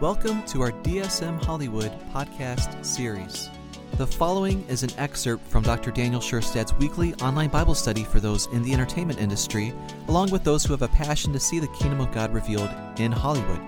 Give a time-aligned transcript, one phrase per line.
[0.00, 3.50] Welcome to our DSM Hollywood podcast series.
[3.98, 5.90] The following is an excerpt from Dr.
[5.90, 9.74] Daniel Scherstad's weekly online Bible study for those in the entertainment industry,
[10.08, 13.12] along with those who have a passion to see the kingdom of God revealed in
[13.12, 13.60] Hollywood.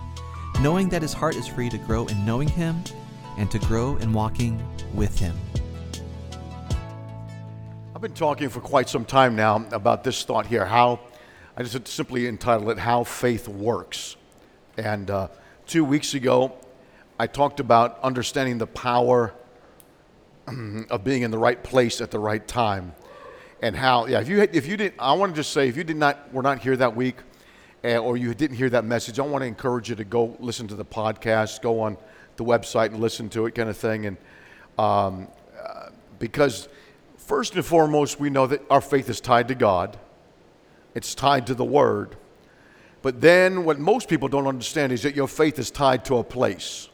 [0.62, 2.84] knowing that His heart is for you to grow in knowing Him
[3.38, 4.62] and to grow in walking
[4.94, 5.38] with Him.
[7.96, 11.00] I've been talking for quite some time now about this thought here how
[11.58, 14.18] I just simply entitled it How Faith Works.
[14.77, 15.30] And uh,
[15.66, 16.54] two weeks ago,
[17.18, 19.34] I talked about understanding the power
[20.90, 22.94] of being in the right place at the right time,
[23.62, 24.20] and how yeah.
[24.20, 26.43] If you if you didn't, I want to just say if you did not were
[26.43, 27.16] not here that week,
[27.86, 30.68] uh, or you didn't hear that message, I want to encourage you to go listen
[30.68, 31.98] to the podcast, go on
[32.36, 34.18] the website and listen to it, kind of thing, and
[34.77, 35.30] um,
[35.63, 36.68] uh, because
[37.18, 39.98] first and foremost, we know that our faith is tied to God.
[40.93, 42.18] It's tied to the Word.
[43.02, 46.24] But then, what most people don't understand is that your faith is tied to a
[46.24, 46.90] place.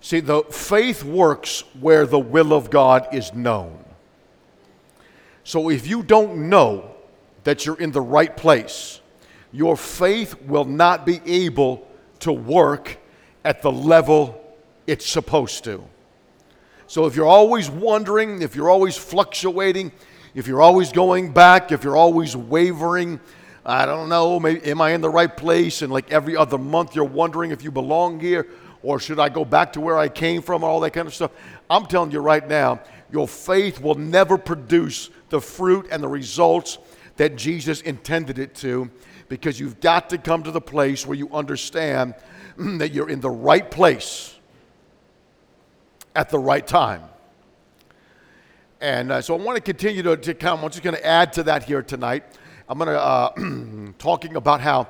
[0.00, 3.84] See, the faith works where the will of God is known.
[5.44, 6.94] So if you don't know
[7.44, 9.00] that you're in the right place,
[9.52, 11.86] your faith will not be able
[12.20, 12.98] to work
[13.44, 14.36] at the level
[14.86, 15.84] it's supposed to.
[16.86, 19.92] So if you're always wondering, if you're always fluctuating,
[20.34, 23.20] if you're always going back, if you're always wavering,
[23.64, 25.82] I don't know, maybe, am I in the right place?
[25.82, 28.46] And like every other month you're wondering if you belong here
[28.82, 31.32] or should I go back to where I came from, all that kind of stuff.
[31.68, 32.80] I'm telling you right now,
[33.12, 36.78] your faith will never produce the fruit and the results
[37.16, 38.90] that Jesus intended it to
[39.28, 42.14] because you've got to come to the place where you understand
[42.56, 44.36] that you're in the right place
[46.14, 47.02] at the right time.
[48.80, 50.64] And uh, so I want to continue to, to come.
[50.64, 52.24] I'm just going to add to that here tonight.
[52.68, 54.88] I'm going to uh, talking about how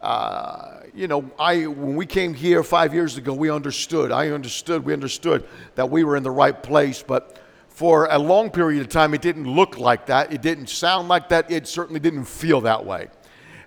[0.00, 4.10] uh, you know, I when we came here five years ago, we understood.
[4.10, 4.84] I understood.
[4.84, 7.38] We understood that we were in the right place, but
[7.68, 10.32] for a long period of time, it didn't look like that.
[10.32, 11.50] It didn't sound like that.
[11.50, 13.08] It certainly didn't feel that way.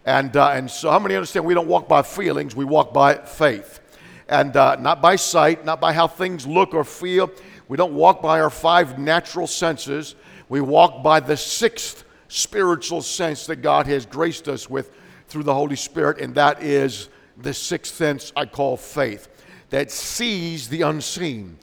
[0.06, 1.46] And uh, and so, how many understand?
[1.46, 2.56] We don't walk by feelings.
[2.56, 3.80] We walk by faith,
[4.28, 7.32] and uh, not by sight, not by how things look or feel.
[7.68, 10.16] We don't walk by our five natural senses.
[10.50, 14.92] We walk by the sixth spiritual sense that God has graced us with
[15.34, 17.10] through the Holy Spirit, and that is
[17.42, 19.28] the sixth sense I call faith,
[19.72, 21.58] that sees the unseen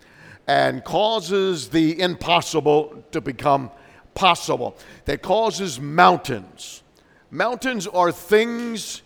[0.49, 3.71] and causes the impossible to become
[4.13, 6.83] possible, that causes mountains.
[7.31, 9.03] Mountains are things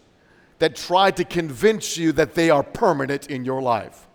[0.59, 4.07] that try to convince you that they are permanent in your life.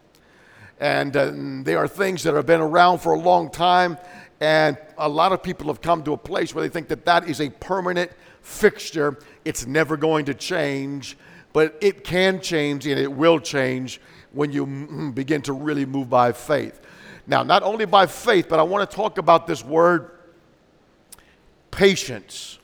[0.80, 1.31] And uh,
[1.64, 4.00] they are things that have been around for a long time,
[4.40, 7.30] and a lot of people have come to a place where they think that that
[7.30, 8.10] is a permanent
[8.42, 9.20] fixture.
[9.50, 11.18] It's never going to change,
[11.54, 14.00] but it can change and it will change
[14.32, 16.80] when you begin to really move by faith.
[17.26, 20.12] Now, not only by faith, but I want to talk about this word
[21.72, 22.60] patience.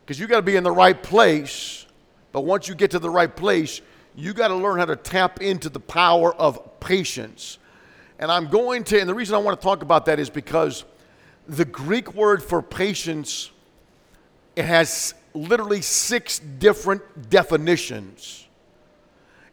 [0.00, 1.84] Because you got to be in the right place,
[2.32, 3.82] but once you get to the right place,
[4.14, 7.58] you got to learn how to tap into the power of patience.
[8.18, 10.86] And I'm going to, and the reason I want to talk about that is because
[11.46, 13.50] the Greek word for patience
[14.56, 18.48] it has literally six different definitions.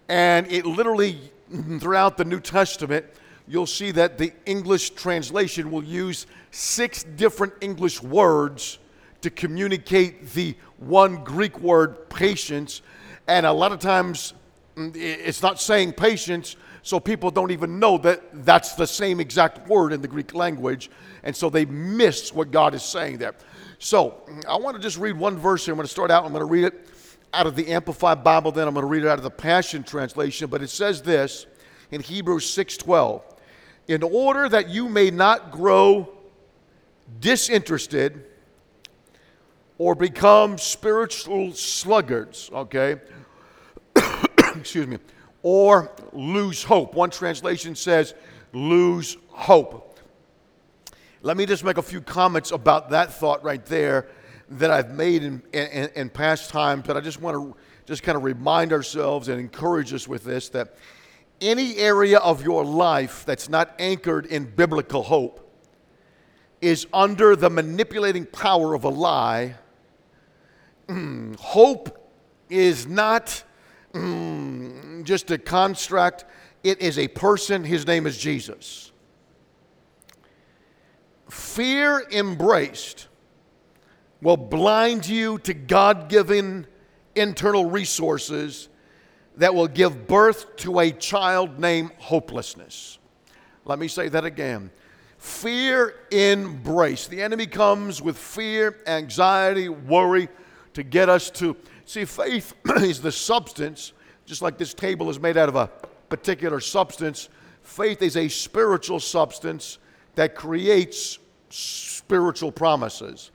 [0.07, 1.19] And it literally,
[1.79, 3.05] throughout the New Testament,
[3.47, 8.79] you'll see that the English translation will use six different English words
[9.21, 12.81] to communicate the one Greek word patience.
[13.27, 14.33] And a lot of times
[14.77, 19.67] mm, it's not saying patience, so people don't even know that that's the same exact
[19.67, 20.89] word in the Greek language.
[21.23, 23.35] And so they miss what God is saying there.
[23.83, 25.73] So I want to just read one verse here.
[25.73, 26.23] I'm going to start out.
[26.23, 26.87] I'm going to read it
[27.33, 28.53] out of the Amplified Bible.
[28.53, 30.49] Then I'm going to read it out of the Passion Translation.
[30.49, 31.47] But it says this
[31.91, 33.21] in Hebrews 6:12:
[33.89, 36.07] "In order that you may not grow
[37.19, 38.23] disinterested
[39.77, 43.01] or become spiritual sluggards." Okay.
[44.55, 44.97] Excuse me.
[45.41, 46.93] Or lose hope.
[46.93, 48.13] One translation says,
[48.53, 49.92] lose hope.
[51.25, 54.09] Let me just make a few comments about that thought right there
[54.49, 57.55] that I've made in, in, in past times, but I just want to
[57.85, 60.75] just kind of remind ourselves and encourage us with this that
[61.39, 65.49] any area of your life that's not anchored in biblical hope
[66.59, 69.55] is under the manipulating power of a lie.
[70.89, 72.11] Mm, hope
[72.49, 73.43] is not
[73.93, 76.25] mm, just a construct,
[76.65, 77.63] it is a person.
[77.63, 78.92] His name is Jesus.
[81.33, 83.07] Fear embraced
[84.21, 86.67] will blind you to God given
[87.15, 88.69] internal resources
[89.37, 92.99] that will give birth to a child named hopelessness.
[93.65, 94.69] Let me say that again.
[95.17, 97.07] Fear embrace.
[97.07, 100.29] The enemy comes with fear, anxiety, worry
[100.75, 103.93] to get us to see faith is the substance,
[104.27, 105.67] just like this table is made out of a
[106.09, 107.27] particular substance.
[107.63, 109.79] Faith is a spiritual substance
[110.13, 111.17] that creates
[111.53, 113.31] spiritual promises.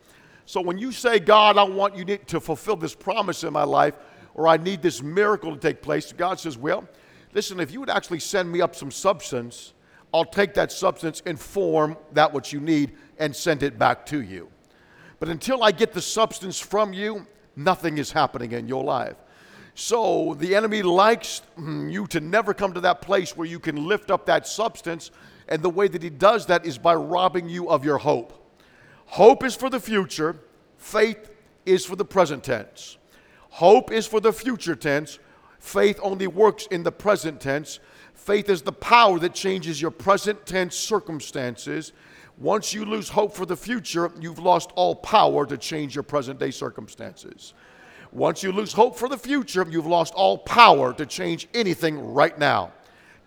[0.47, 3.95] So when you say, God, I want you to fulfill this promise in my life,
[4.35, 6.89] or I need this miracle to take place, God says, Well,
[7.33, 9.75] listen, if you would actually send me up some substance,
[10.13, 14.23] I'll take that substance and form that which you need and send it back to
[14.23, 14.49] you.
[15.21, 17.27] But until I get the substance from you,
[17.57, 19.17] nothing is happening in your life.
[19.75, 23.87] So the enemy likes mm, you to never come to that place where you can
[23.87, 25.11] lift up that substance.
[25.49, 28.35] And the way that he does that is by robbing you of your hope.
[29.07, 30.37] Hope is for the future,
[30.77, 31.31] faith
[31.65, 32.99] is for the present tense.
[33.51, 35.19] Hope is for the future tense,
[35.59, 37.81] faith only works in the present tense.
[38.15, 41.93] Faith is the power that changes your present tense circumstances.
[42.37, 46.39] Once you lose hope for the future, you've lost all power to change your present
[46.39, 47.55] day circumstances.
[48.13, 52.39] Once you lose hope for the future, you've lost all power to change anything right
[52.39, 52.71] now.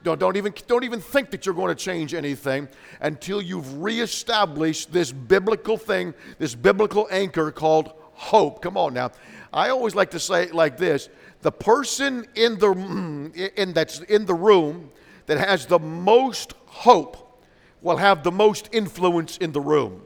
[0.03, 2.67] Don't, don't, even, don't even think that you're going to change anything
[3.01, 8.61] until you've reestablished this biblical thing, this biblical anchor called hope.
[8.61, 9.11] Come on now.
[9.53, 11.09] I always like to say it like this
[11.41, 12.71] the person in the
[13.55, 14.91] in that's in the room
[15.27, 17.43] that has the most hope
[17.81, 20.01] will have the most influence in the room.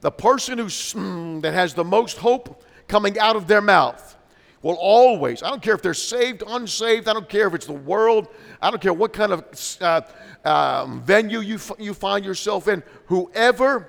[0.00, 4.16] The person who's that has the most hope coming out of their mouth
[4.62, 7.72] will always, I don't care if they're saved, unsaved, I don't care if it's the
[7.72, 8.28] world,
[8.60, 10.02] I don't care what kind of uh,
[10.44, 13.88] um, venue you, f- you find yourself in, whoever,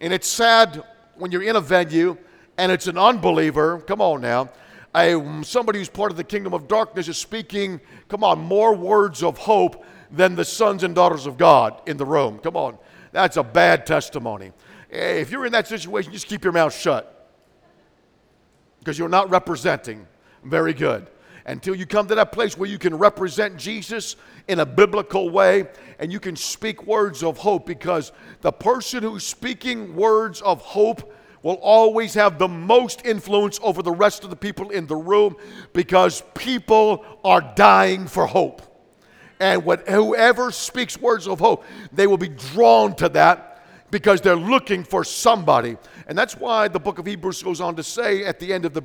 [0.00, 0.82] and it's sad
[1.16, 2.16] when you're in a venue
[2.56, 4.50] and it's an unbeliever, come on now,
[4.94, 9.22] a, somebody who's part of the kingdom of darkness is speaking, come on, more words
[9.22, 12.38] of hope than the sons and daughters of God in the room.
[12.38, 12.78] Come on.
[13.12, 14.52] That's a bad testimony.
[14.90, 17.17] If you're in that situation, just keep your mouth shut
[18.78, 20.06] because you're not representing
[20.44, 21.08] very good.
[21.46, 24.16] Until you come to that place where you can represent Jesus
[24.48, 25.66] in a biblical way
[25.98, 31.14] and you can speak words of hope because the person who's speaking words of hope
[31.42, 35.36] will always have the most influence over the rest of the people in the room
[35.72, 38.62] because people are dying for hope.
[39.40, 44.36] And what, whoever speaks words of hope, they will be drawn to that because they're
[44.36, 45.76] looking for somebody.
[46.08, 48.72] And that's why the book of Hebrews goes on to say at the end of
[48.72, 48.82] the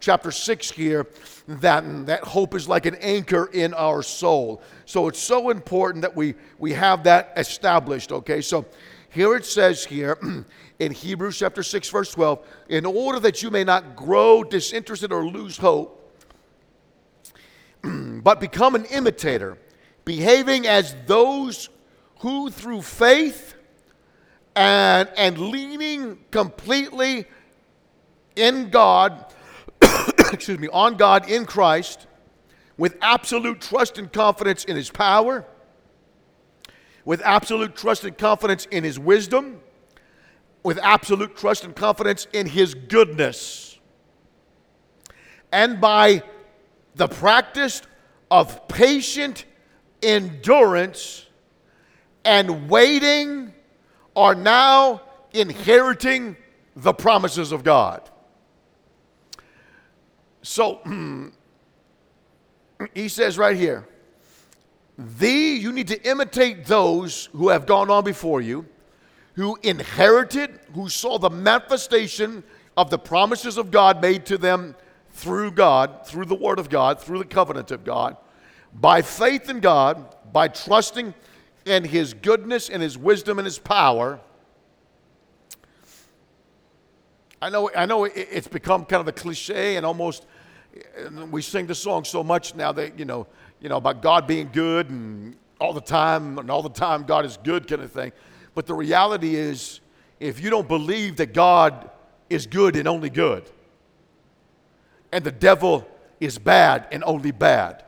[0.00, 1.06] chapter 6 here
[1.46, 4.62] that, that hope is like an anchor in our soul.
[4.86, 8.40] So it's so important that we, we have that established, okay?
[8.40, 8.64] So
[9.10, 10.18] here it says here
[10.78, 15.26] in Hebrews chapter 6, verse 12, in order that you may not grow disinterested or
[15.26, 15.98] lose hope,
[17.82, 19.58] but become an imitator,
[20.06, 21.68] behaving as those
[22.20, 23.56] who through faith
[24.54, 27.26] and, and leaning completely
[28.36, 29.26] in God,
[30.18, 32.06] excuse me, on God in Christ,
[32.76, 35.44] with absolute trust and confidence in His power,
[37.04, 39.60] with absolute trust and confidence in His wisdom,
[40.62, 43.78] with absolute trust and confidence in His goodness.
[45.50, 46.22] And by
[46.94, 47.82] the practice
[48.30, 49.44] of patient
[50.02, 51.26] endurance
[52.24, 53.52] and waiting
[54.14, 55.02] are now
[55.32, 56.36] inheriting
[56.76, 58.08] the promises of God.
[60.42, 60.80] So
[62.94, 63.86] he says right here,
[64.98, 68.66] thee, you need to imitate those who have gone on before you
[69.34, 72.42] who inherited, who saw the manifestation
[72.76, 74.74] of the promises of God made to them
[75.10, 78.16] through God, through the Word of God, through the covenant of God,
[78.72, 81.14] by faith in God, by trusting
[81.64, 84.20] in His goodness and His wisdom and His power.
[87.40, 90.26] I know, I know it's become kind of a cliche and almost
[91.30, 93.26] we sing the song so much now that you know,
[93.60, 97.24] you know about God being good and all the time and all the time God
[97.24, 98.12] is good kind of thing.
[98.54, 99.80] But the reality is,
[100.20, 101.90] if you don't believe that God
[102.30, 103.50] is good and only good,
[105.10, 105.86] and the devil
[106.20, 107.84] is bad and only bad,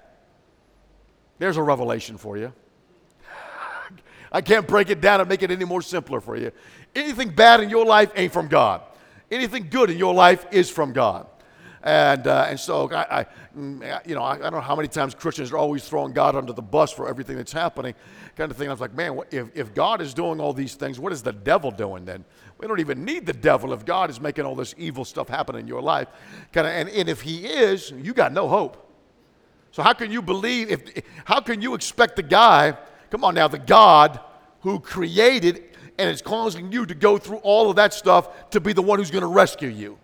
[1.38, 2.52] There's a revelation for you.
[4.35, 6.50] I can't break it down and make it any more simpler for you.
[6.93, 8.83] Anything bad in your life ain't from God.
[9.31, 11.29] Anything good in your life is from God.
[11.85, 13.26] And, uh, and so, I, I,
[13.57, 16.35] mm, you know, I, I, don't know how many times Christians are always throwing God
[16.35, 17.95] under the bus for everything that's happening,
[18.37, 18.67] kind of thing.
[18.69, 21.33] I was like, man, if, if God is doing all these things, what is the
[21.33, 22.25] devil doing then?
[22.59, 25.55] We don't even need the devil if God is making all this evil stuff happen
[25.55, 26.09] in your life.
[26.53, 28.81] Kind of, and, and if he is, you got no hope.
[29.71, 32.76] So how can you believe, if, how can you expect the guy,
[33.14, 34.18] come on now, the God
[34.62, 35.62] who created
[35.99, 38.99] and is causing you to go through all of that stuff to be the one
[38.99, 39.97] who's going to rescue you?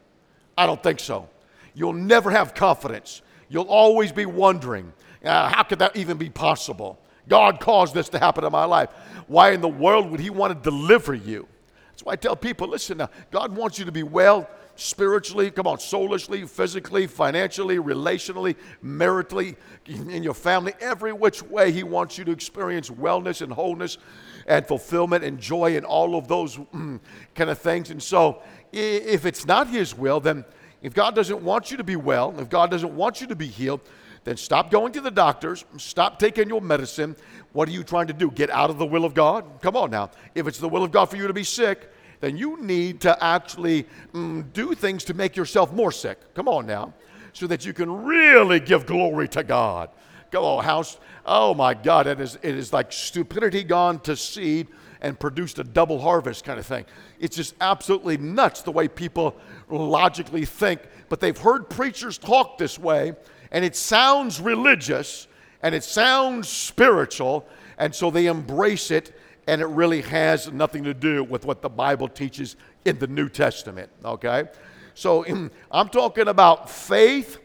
[0.57, 1.29] I don't think so.
[1.75, 3.23] You'll never have confidence.
[3.49, 4.93] You'll always be wondering,
[5.25, 7.01] uh, how could that even be possible?
[7.27, 8.91] God caused this to happen in my life.
[9.27, 11.49] Why in the world would He want to deliver you?
[11.89, 14.49] That's why I tell people listen, now, God wants you to be well
[14.81, 19.57] spiritually, come on, soulishly, physically, financially, relationally, maritally,
[19.87, 23.99] in your family, every which way He wants you to experience wellness and wholeness
[24.47, 26.99] and fulfillment and joy and all of those mm,
[27.35, 27.91] kind of things.
[27.91, 30.45] And so, if it's not His will, then
[30.83, 33.47] if God doesn't want you to be well, if God doesn't want you to be
[33.47, 33.81] healed,
[34.25, 37.17] then stop going to the doctors, stop taking your medicine.
[37.53, 38.31] What are you trying to do?
[38.31, 39.45] Get out of the will of God?
[39.61, 40.11] Come on now.
[40.35, 43.25] If it's the will of God for you to be sick, then you need to
[43.25, 46.19] actually mm, do things to make yourself more sick.
[46.35, 46.95] Come on now.
[47.33, 49.91] So that you can really give glory to God.
[50.31, 50.99] Go, oh, house.
[51.25, 54.69] Oh my God, it is, it is like stupidity gone to seed
[55.01, 56.85] and produced a double harvest kind of thing.
[57.19, 59.37] It's just absolutely nuts the way people
[59.69, 63.15] logically think, but they've heard preachers talk this way,
[63.51, 65.27] and it sounds religious
[65.63, 67.47] and it sounds spiritual,
[67.79, 69.15] and so they embrace it
[69.47, 73.29] and it really has nothing to do with what the Bible teaches in the New
[73.29, 74.49] Testament, okay?
[74.95, 75.25] So
[75.71, 77.39] I'm talking about faith.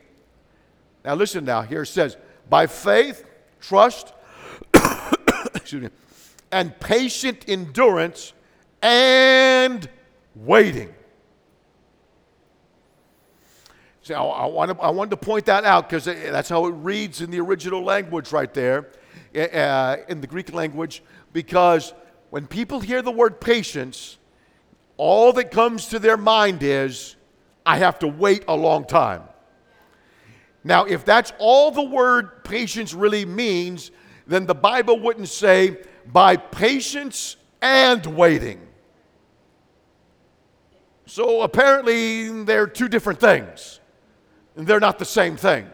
[1.03, 2.17] Now, listen now, here it says,
[2.49, 3.25] by faith,
[3.59, 4.13] trust,
[5.55, 5.89] excuse me,
[6.51, 8.33] and patient endurance
[8.81, 9.89] and
[10.35, 10.93] waiting.
[14.03, 17.21] See, I, I, wanted, I wanted to point that out because that's how it reads
[17.21, 18.91] in the original language right there,
[19.35, 21.01] uh, in the Greek language
[21.35, 21.93] because
[22.29, 24.17] when people hear the word patience,
[24.95, 27.17] all that comes to their mind is,
[27.65, 29.23] I have to wait a long time.
[30.63, 33.91] Now, if that's all the word patience really means,
[34.25, 38.65] then the Bible wouldn't say, by patience and waiting.
[41.05, 43.81] So apparently, they're two different things.
[44.55, 45.69] They're not the same thing.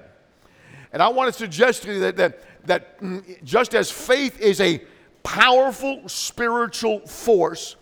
[0.91, 4.59] And I want to suggest to you that, that, that mm, just as faith is
[4.59, 4.81] a
[5.23, 7.75] powerful spiritual force.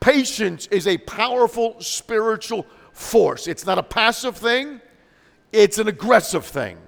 [0.00, 3.46] Patience is a powerful spiritual force.
[3.46, 4.80] It's not a passive thing,
[5.52, 6.78] it's an aggressive thing.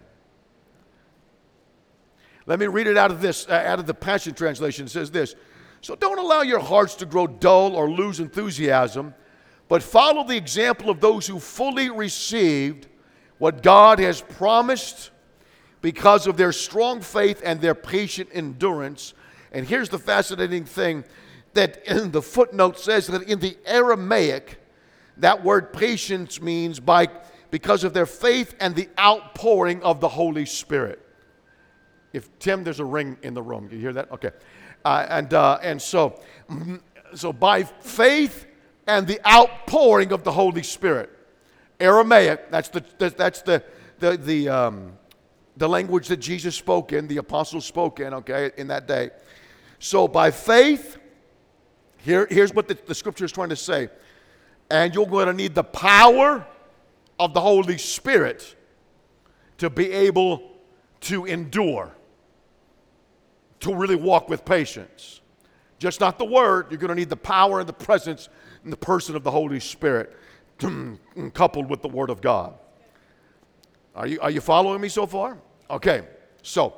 [2.46, 4.86] Let me read it out of this, uh, out of the Passion Translation.
[4.86, 5.34] It says this
[5.82, 9.14] So don't allow your hearts to grow dull or lose enthusiasm,
[9.68, 12.86] but follow the example of those who fully received
[13.36, 15.10] what God has promised
[15.80, 19.12] because of their strong faith and their patient endurance.
[19.52, 21.04] And here's the fascinating thing
[21.54, 24.60] that in the footnote says that in the Aramaic,
[25.16, 27.08] that word patience means by
[27.50, 31.00] because of their faith and the outpouring of the Holy Spirit.
[32.12, 33.68] If Tim, there's a ring in the room.
[33.70, 34.10] You hear that?
[34.12, 34.30] Okay.
[34.84, 36.80] Uh, and uh, and so mm,
[37.14, 38.46] so by faith
[38.86, 41.10] and the outpouring of the Holy Spirit.
[41.80, 42.50] Aramaic.
[42.50, 43.62] That's the that's the
[43.98, 44.92] the the um,
[45.56, 48.14] the language that Jesus spoke in, the apostles spoke in.
[48.14, 49.10] Okay, in that day.
[49.78, 50.98] So by faith,
[51.98, 53.88] here, here's what the, the scripture is trying to say.
[54.70, 56.46] And you're going to need the power
[57.18, 58.54] of the Holy Spirit
[59.58, 60.42] to be able
[61.00, 61.92] to endure,
[63.60, 65.20] to really walk with patience.
[65.78, 68.28] Just not the word, you're going to need the power and the presence
[68.64, 70.16] and the person of the Holy Spirit
[71.34, 72.54] coupled with the word of God.
[73.94, 75.38] Are you, are you following me so far?
[75.70, 76.06] Okay,
[76.42, 76.74] so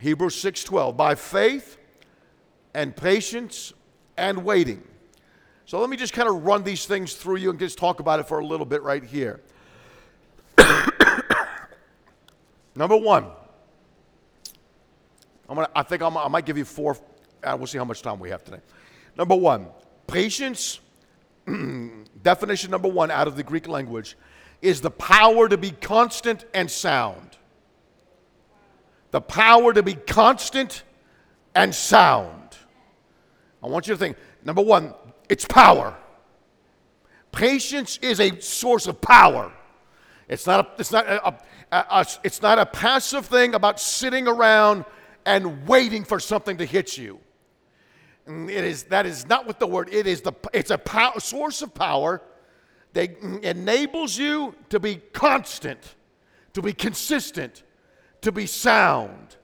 [0.00, 1.78] Hebrews 6:12 by faith
[2.74, 3.72] and patience
[4.16, 4.82] and waiting.
[5.64, 8.20] So let me just kind of run these things through you and just talk about
[8.20, 9.40] it for a little bit right here.
[12.74, 13.26] Number one,
[15.48, 16.96] I'm gonna, I think I'm, i might give you four.
[17.42, 18.60] Uh, we'll see how much time we have today.
[19.16, 19.66] Number one,
[20.06, 20.80] patience.
[22.22, 24.16] definition number one out of the Greek language
[24.60, 27.37] is the power to be constant and sound
[29.10, 30.82] the power to be constant
[31.54, 32.56] and sound.
[33.62, 34.94] I want you to think number one,
[35.28, 35.96] it's power.
[37.32, 39.52] Patience is a source of power.
[40.28, 41.34] It's not a, it's not a, a,
[41.72, 44.84] a, it's not a passive thing about sitting around
[45.24, 47.18] and waiting for something to hit you.
[48.26, 51.18] Mm, it is, that is not what the word, it is the, it's a power,
[51.18, 52.22] source of power
[52.92, 55.96] that enables you to be constant,
[56.52, 57.62] to be consistent,
[58.22, 59.36] to be sound.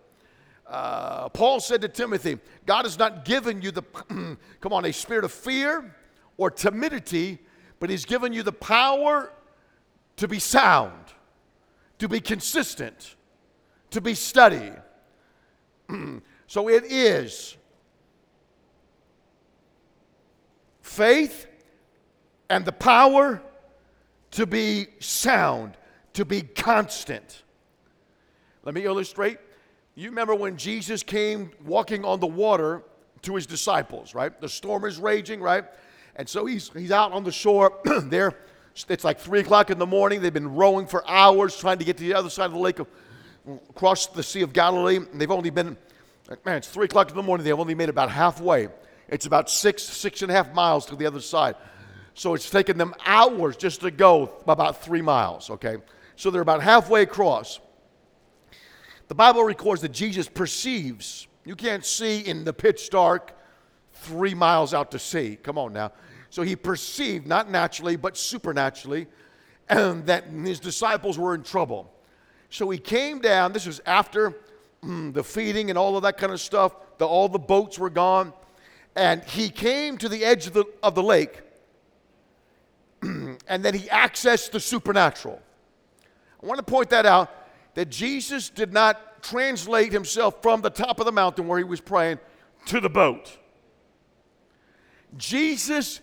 [0.66, 3.82] Uh, Paul said to Timothy, God has not given you the,
[4.60, 5.94] come on, a spirit of fear
[6.36, 7.38] or timidity,
[7.78, 9.32] but He's given you the power
[10.16, 11.12] to be sound,
[11.98, 13.14] to be consistent,
[13.90, 14.72] to be steady.
[16.46, 17.56] so it is
[20.82, 21.46] faith
[22.50, 23.42] and the power
[24.32, 25.76] to be sound,
[26.12, 27.43] to be constant.
[28.64, 29.38] Let me illustrate.
[29.94, 32.82] You remember when Jesus came walking on the water
[33.22, 34.38] to his disciples, right?
[34.40, 35.64] The storm is raging, right?
[36.16, 38.38] And so he's, he's out on the shore there.
[38.88, 40.20] It's like three o'clock in the morning.
[40.20, 42.78] They've been rowing for hours trying to get to the other side of the lake,
[42.78, 42.88] of,
[43.70, 44.96] across the Sea of Galilee.
[44.96, 45.76] And they've only been,
[46.44, 47.44] man, it's three o'clock in the morning.
[47.44, 48.68] They've only made about halfway.
[49.08, 51.54] It's about six, six and a half miles to the other side.
[52.14, 55.76] So it's taken them hours just to go about three miles, okay?
[56.16, 57.60] So they're about halfway across.
[59.14, 63.38] The Bible records that Jesus perceives, you can't see in the pitch dark
[63.92, 65.38] three miles out to sea.
[65.40, 65.92] Come on now.
[66.30, 69.06] So he perceived, not naturally, but supernaturally,
[69.68, 71.94] and that his disciples were in trouble.
[72.50, 73.52] So he came down.
[73.52, 74.34] This was after
[74.82, 76.74] mm, the feeding and all of that kind of stuff.
[76.98, 78.32] The, all the boats were gone.
[78.96, 81.40] And he came to the edge of the, of the lake,
[83.02, 85.40] and then he accessed the supernatural.
[86.42, 87.43] I want to point that out
[87.74, 91.80] that Jesus did not translate himself from the top of the mountain where he was
[91.80, 92.18] praying
[92.66, 93.36] to the boat.
[95.16, 96.00] Jesus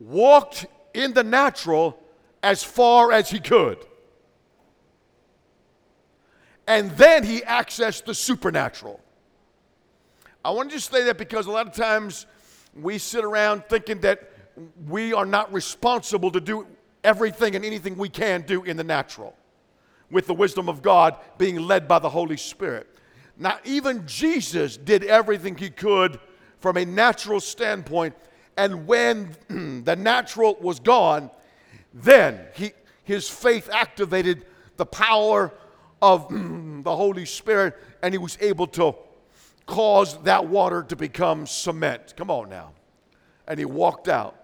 [0.00, 1.98] walked in the natural
[2.42, 3.78] as far as he could.
[6.66, 9.00] And then he accessed the supernatural.
[10.44, 12.26] I want to just say that because a lot of times
[12.74, 14.30] we sit around thinking that
[14.86, 16.66] we are not responsible to do
[17.02, 19.37] everything and anything we can do in the natural
[20.10, 22.86] with the wisdom of God being led by the Holy Spirit.
[23.36, 26.18] Now, even Jesus did everything he could
[26.58, 28.14] from a natural standpoint,
[28.56, 29.36] and when
[29.84, 31.30] the natural was gone,
[31.94, 32.72] then he,
[33.04, 34.44] his faith activated
[34.76, 35.52] the power
[36.02, 38.94] of the Holy Spirit, and he was able to
[39.66, 42.14] cause that water to become cement.
[42.16, 42.72] Come on now.
[43.46, 44.34] And he walked out.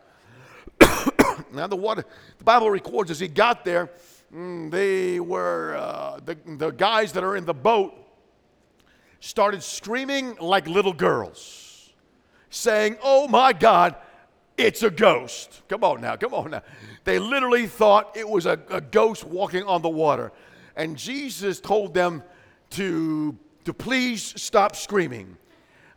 [1.52, 2.04] now, the water,
[2.38, 3.90] the Bible records as he got there,
[4.34, 7.94] mm, they were, uh, the, the guys that are in the boat
[9.20, 11.92] started screaming like little girls,
[12.50, 13.94] saying, Oh my God,
[14.56, 15.62] it's a ghost.
[15.68, 16.62] Come on now, come on now.
[17.04, 20.32] They literally thought it was a, a ghost walking on the water.
[20.76, 22.22] And Jesus told them
[22.70, 25.36] to to please stop screaming.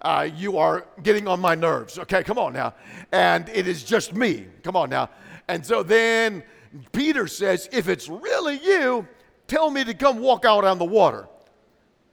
[0.02, 1.98] Uh, you are getting on my nerves.
[2.00, 2.74] Okay, come on now.
[3.12, 4.48] And it is just me.
[4.64, 5.10] Come on now.
[5.48, 6.44] And so then
[6.92, 9.08] Peter says, If it's really you,
[9.48, 11.28] tell me to come walk out on the water.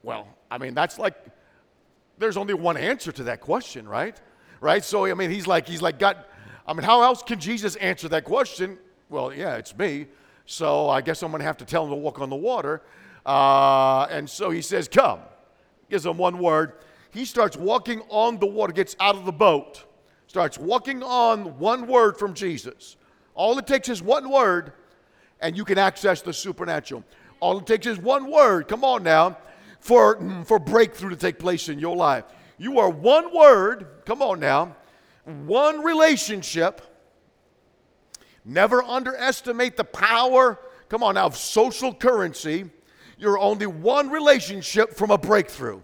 [0.03, 1.15] Well, I mean, that's like,
[2.19, 4.21] there's only one answer to that question, right?
[4.61, 4.85] Right?
[4.85, 6.29] So, I mean, he's like, he's like, got,
[6.67, 8.79] I mean, how else can Jesus answer that question?
[9.09, 10.07] Well, yeah, it's me.
[10.47, 12.83] So I guess I'm going to have to tell him to walk on the water.
[13.25, 15.21] Uh, and so he says, Come
[15.89, 16.73] gives him one word.
[17.11, 19.85] He starts walking on the water, gets out of the boat,
[20.27, 22.97] starts walking on one word from Jesus.
[23.35, 24.73] All it takes is one word,
[25.41, 27.05] and you can access the supernatural.
[27.41, 29.39] All it takes is one word, come on now,
[29.81, 32.25] for, for breakthrough to take place in your life.
[32.59, 34.77] You are one word, come on now,
[35.25, 36.81] one relationship.
[38.45, 42.71] Never underestimate the power, come on now, of social currency
[43.19, 45.81] you're only one relationship from a breakthrough.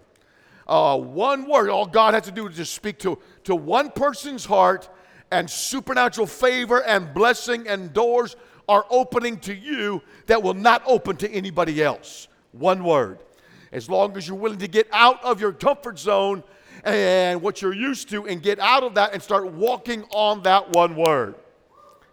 [0.67, 4.45] Uh, one word, all God has to do is just speak to, to one person's
[4.45, 4.89] heart,
[5.31, 8.35] and supernatural favor and blessing and doors
[8.67, 12.27] are opening to you that will not open to anybody else.
[12.51, 13.19] One word.
[13.71, 16.43] As long as you're willing to get out of your comfort zone
[16.83, 20.69] and what you're used to and get out of that and start walking on that
[20.69, 21.35] one word.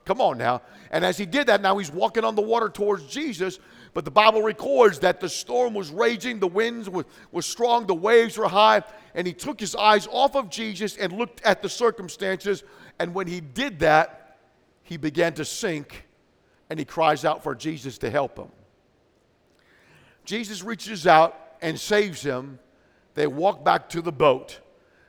[0.04, 0.62] Come on now.
[0.90, 3.58] And as he did that, now he's walking on the water towards Jesus.
[3.98, 7.96] But the Bible records that the storm was raging, the winds were, were strong, the
[7.96, 11.68] waves were high, and he took his eyes off of Jesus and looked at the
[11.68, 12.62] circumstances.
[13.00, 14.38] And when he did that,
[14.84, 16.06] he began to sink
[16.70, 18.52] and he cries out for Jesus to help him.
[20.24, 22.60] Jesus reaches out and saves him.
[23.14, 24.60] They walk back to the boat.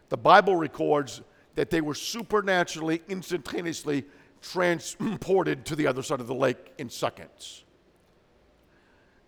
[0.09, 1.21] The Bible records
[1.53, 4.05] that they were supernaturally, instantaneously
[4.41, 7.65] transported to the other side of the lake in seconds.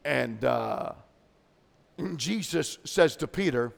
[0.04, 0.94] And uh,
[2.16, 3.72] Jesus says to Peter,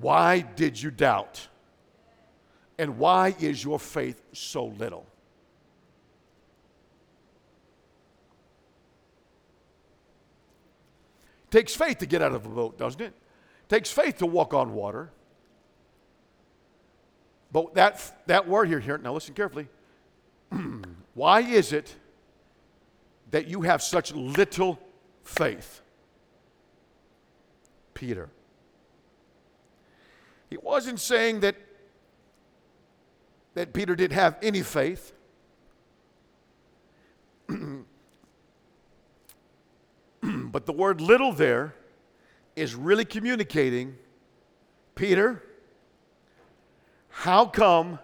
[0.00, 1.48] Why did you doubt?
[2.78, 5.06] And why is your faith so little?
[11.50, 13.14] Takes faith to get out of a boat, doesn't it?
[13.68, 15.12] Takes faith to walk on water.
[17.52, 19.68] But that, that word here, here, now listen carefully.
[21.14, 21.94] Why is it
[23.34, 24.78] that you have such little
[25.24, 25.80] faith?
[27.92, 28.30] Peter.
[30.48, 31.56] He wasn't saying that,
[33.54, 35.12] that Peter didn't have any faith.
[37.48, 37.84] but
[40.64, 41.74] the word little there
[42.54, 43.96] is really communicating
[44.94, 45.42] Peter,
[47.08, 47.98] how come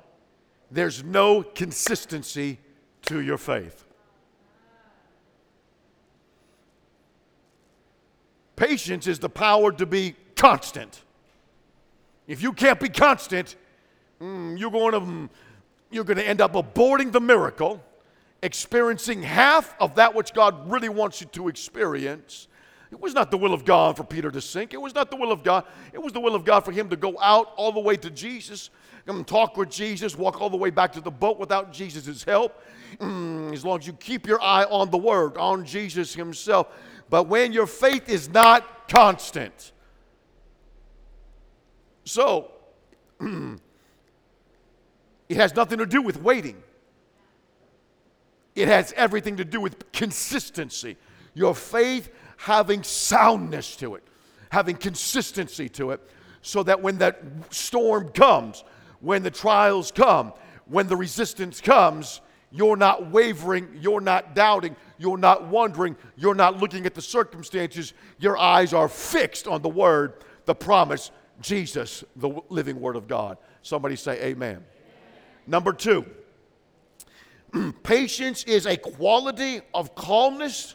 [0.72, 2.58] there's no consistency
[3.02, 3.84] to your faith?
[8.61, 11.01] Patience is the power to be constant.
[12.27, 13.57] If you can't be constant,
[14.20, 15.31] mm, you're going to mm,
[15.90, 17.83] you're going to end up aborting the miracle,
[18.42, 22.49] experiencing half of that which God really wants you to experience.
[22.92, 24.75] It was not the will of God for Peter to sink.
[24.75, 25.64] It was not the will of God.
[25.94, 28.11] It was the will of God for him to go out all the way to
[28.11, 28.68] Jesus,
[29.07, 32.62] come talk with Jesus, walk all the way back to the boat without Jesus' help.
[32.99, 36.66] Mm, as long as you keep your eye on the Word, on Jesus Himself.
[37.11, 39.73] But when your faith is not constant,
[42.05, 42.53] so
[45.29, 46.62] it has nothing to do with waiting.
[48.55, 50.96] It has everything to do with consistency.
[51.35, 54.05] Your faith having soundness to it,
[54.51, 56.01] having consistency to it,
[56.42, 58.62] so that when that storm comes,
[59.01, 60.33] when the trials come,
[60.66, 66.58] when the resistance comes, you're not wavering, you're not doubting, you're not wondering, you're not
[66.58, 67.92] looking at the circumstances.
[68.18, 71.10] Your eyes are fixed on the word, the promise,
[71.40, 73.38] Jesus, the living word of God.
[73.62, 74.56] Somebody say, Amen.
[74.56, 74.64] amen.
[75.46, 76.04] Number two,
[77.82, 80.74] patience is a quality of calmness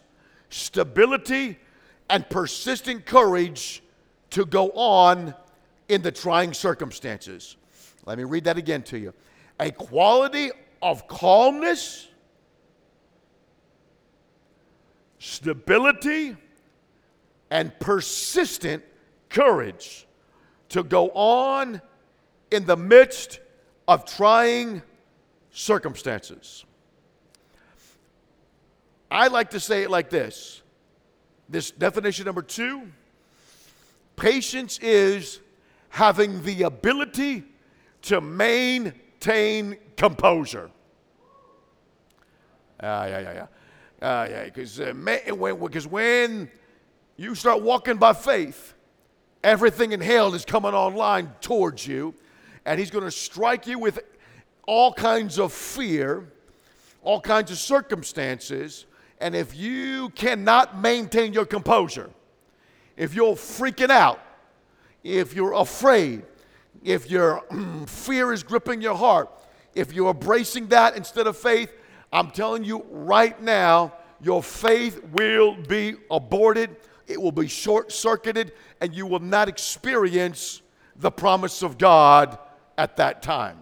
[0.49, 1.57] stability,
[2.09, 3.83] and persistent courage
[4.29, 5.33] to go on
[5.89, 7.57] in the trying circumstances.
[8.05, 9.13] Let me read that again to you.
[9.59, 10.51] A quality
[10.85, 12.07] of calmness,
[15.17, 16.37] stability,
[17.49, 18.83] and persistent
[19.27, 20.05] courage
[20.69, 21.81] to go on
[22.51, 23.39] in the midst
[23.87, 24.83] of trying
[25.49, 26.65] circumstances.
[29.09, 30.61] I like to say it like this
[31.49, 32.91] this definition number two
[34.17, 35.39] patience is
[35.89, 37.43] having the ability
[38.03, 40.69] to maintain composure.
[42.85, 43.47] Ah, yeah, yeah, yeah.
[44.07, 46.49] Uh, yeah, because uh, when, when
[47.17, 48.73] you start walking by faith,
[49.43, 52.13] everything in hell is coming online towards you,
[52.65, 53.99] and he's going to strike you with
[54.67, 56.31] all kinds of fear,
[57.03, 58.85] all kinds of circumstances
[59.19, 62.09] and if you cannot maintain your composure,
[62.97, 64.19] if you're freaking out,
[65.03, 66.23] if you're afraid,
[66.83, 67.43] if your
[67.87, 69.29] fear is gripping your heart,
[69.73, 71.71] if you're embracing that instead of faith,
[72.15, 78.53] I'm telling you right now, your faith will be aborted, it will be short circuited,
[78.79, 80.61] and you will not experience
[80.95, 82.39] the promise of God
[82.77, 83.57] at that time.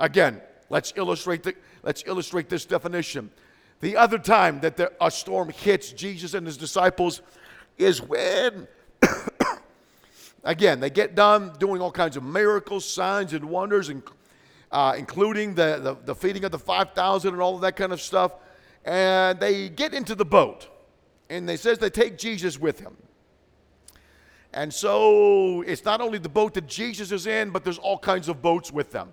[0.00, 3.30] Again, let's illustrate, the, let's illustrate this definition.
[3.78, 7.22] The other time that the, a storm hits Jesus and his disciples
[7.78, 8.66] is when,
[10.42, 14.02] again, they get done doing all kinds of miracles, signs, and wonders, and,
[14.72, 18.00] uh, including the, the, the feeding of the 5,000 and all of that kind of
[18.00, 18.32] stuff.
[18.84, 20.68] And they get into the boat,
[21.28, 22.96] and they says they take Jesus with him.
[24.52, 28.28] And so it's not only the boat that Jesus is in, but there's all kinds
[28.28, 29.12] of boats with them.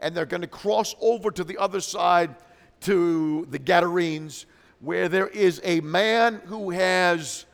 [0.00, 2.36] And they're going to cross over to the other side
[2.82, 4.46] to the Gadarenes,
[4.80, 7.46] where there is a man who has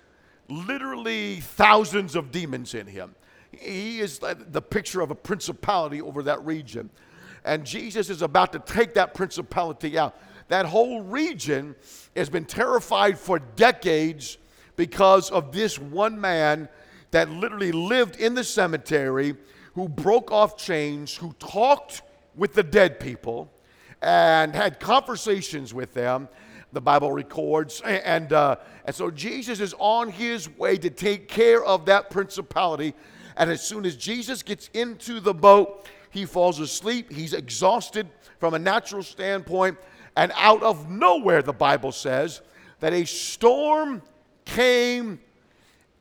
[0.49, 3.15] literally thousands of demons in him.
[3.53, 6.91] He is the picture of a principality over that region.
[7.45, 10.17] And Jesus is about to take that principality out.
[10.49, 11.75] That whole region
[12.15, 14.39] has been terrified for decades
[14.77, 16.69] because of this one man
[17.11, 19.37] that literally lived in the cemetery,
[19.75, 22.03] who broke off chains, who talked
[22.35, 23.51] with the dead people,
[24.01, 26.29] and had conversations with them,
[26.73, 27.81] the Bible records.
[27.83, 32.95] And, uh, and so Jesus is on his way to take care of that principality.
[33.37, 37.11] And as soon as Jesus gets into the boat, he falls asleep.
[37.11, 39.79] He's exhausted from a natural standpoint.
[40.15, 42.43] And out of nowhere, the Bible says,
[42.81, 44.03] that a storm
[44.45, 45.21] came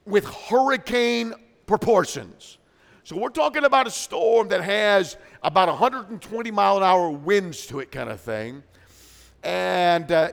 [0.06, 1.34] with hurricane
[1.66, 2.58] proportions.
[3.04, 7.80] So we're talking about a storm that has about 120 mile an hour winds to
[7.80, 8.64] it, kind of thing.
[9.44, 10.32] And uh,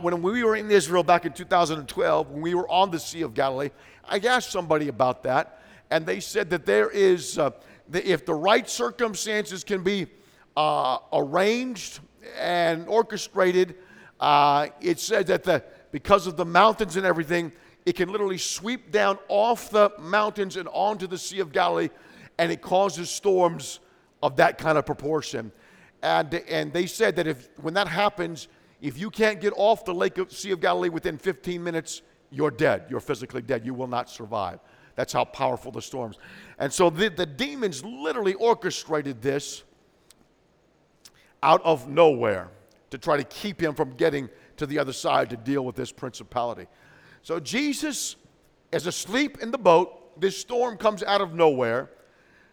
[0.00, 3.34] when we were in Israel back in 2012, when we were on the Sea of
[3.34, 3.70] Galilee,
[4.04, 7.50] I asked somebody about that, and they said that there is, uh,
[7.92, 10.06] if the right circumstances can be
[10.56, 12.00] uh, arranged
[12.38, 13.76] and orchestrated,
[14.20, 17.52] uh, it said that the, because of the mountains and everything,
[17.86, 21.88] it can literally sweep down off the mountains and onto the Sea of Galilee,
[22.38, 23.80] and it causes storms
[24.22, 25.52] of that kind of proportion.
[26.02, 28.48] And, and they said that if when that happens,
[28.80, 32.50] if you can't get off the Lake of Sea of Galilee within 15 minutes, you're
[32.50, 32.84] dead.
[32.90, 33.64] You're physically dead.
[33.64, 34.60] You will not survive.
[34.98, 36.18] That's how powerful the storms.
[36.58, 39.62] And so the, the demons literally orchestrated this
[41.40, 42.48] out of nowhere
[42.90, 45.92] to try to keep him from getting to the other side to deal with this
[45.92, 46.66] principality.
[47.22, 48.16] So Jesus
[48.72, 50.20] is asleep in the boat.
[50.20, 51.90] This storm comes out of nowhere.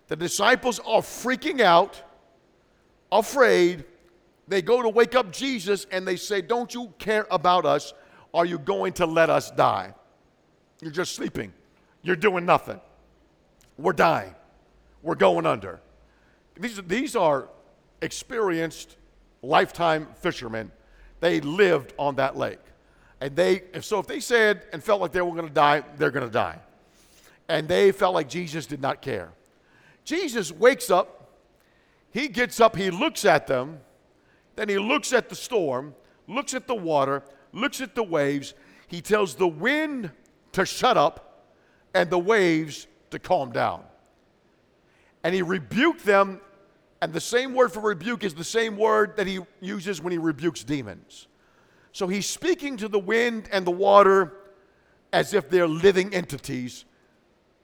[0.08, 2.00] The disciples are freaking out,
[3.12, 3.86] afraid.
[4.48, 7.96] They go to wake up Jesus and they say, Don't you care about us?
[8.36, 9.96] Are you going to let us die?
[10.80, 11.52] You're just sleeping.
[12.06, 12.80] You're doing nothing.
[13.80, 14.36] We're dying.
[15.02, 15.82] We're going under.
[16.56, 17.50] These, these are
[18.00, 18.96] experienced
[19.41, 20.72] lifetime fishermen.
[21.20, 22.60] They lived on that lake.
[23.20, 26.12] And they, so if they said and felt like they were going to die, they're
[26.12, 26.60] going to die.
[27.50, 29.32] And they felt like Jesus did not care.
[30.04, 31.39] Jesus wakes up,
[32.12, 33.80] he gets up, he looks at them,
[34.56, 35.96] then he looks at the storm,
[36.28, 38.54] looks at the water, looks at the waves.
[38.88, 40.12] He tells the wind
[40.52, 41.26] to shut up
[41.96, 43.84] and the waves to calm down.
[45.24, 46.42] And he rebuked them
[47.02, 50.18] and the same word for rebuke is the same word that he uses when he
[50.18, 51.28] rebukes demons.
[51.92, 54.34] So he's speaking to the wind and the water
[55.14, 56.86] as if they're living entities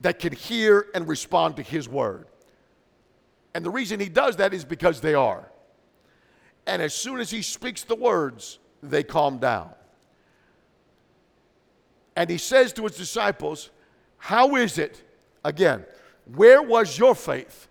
[0.02, 2.28] that can hear and respond to his word.
[3.56, 5.52] And the reason he does that is because they are.
[6.67, 9.72] And as soon as he speaks the words, they calm down.
[12.15, 13.72] And he says to his disciples,
[14.23, 15.01] How is it,
[15.43, 15.84] again,
[16.36, 17.67] where was your faith?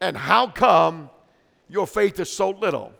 [0.00, 1.10] And how come
[1.68, 2.92] your faith is so little?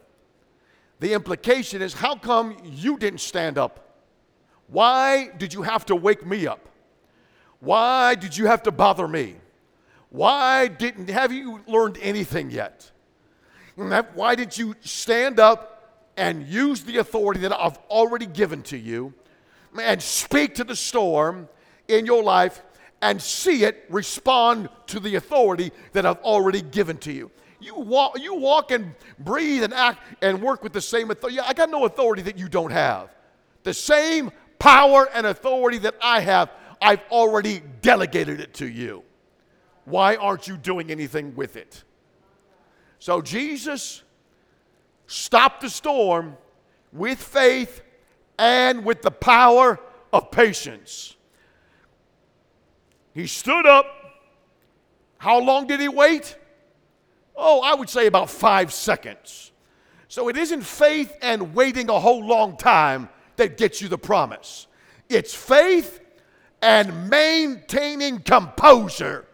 [0.99, 3.95] The implication is how come you didn't stand up?
[4.67, 6.69] Why did you have to wake me up?
[7.61, 9.37] Why did you have to bother me?
[10.09, 12.91] Why didn't have you learned anything yet?
[13.77, 19.15] Why did you stand up and use the authority that I've already given to you
[19.81, 21.49] and speak to the storm
[21.87, 22.63] in your life
[23.03, 27.31] and see it respond to the authority that I've already given to you.
[27.61, 31.41] You walk, you walk and breathe and act and work with the same authority.
[31.41, 33.11] I got no authority that you don't have.
[33.63, 39.03] The same power and authority that I have, I've already delegated it to you.
[39.85, 41.85] Why aren't you doing anything with it?
[42.99, 44.03] So Jesus
[45.07, 46.37] stopped the storm
[46.93, 47.83] with faith
[48.39, 49.81] and with the power
[50.13, 51.17] of patience.
[53.15, 53.87] He stood up.
[55.19, 56.37] How long did he wait?
[57.37, 59.53] Oh, I would say about five seconds.
[60.09, 64.67] So it isn't faith and waiting a whole long time that gets you the promise.
[65.09, 66.01] It's faith
[66.63, 69.27] and maintaining composure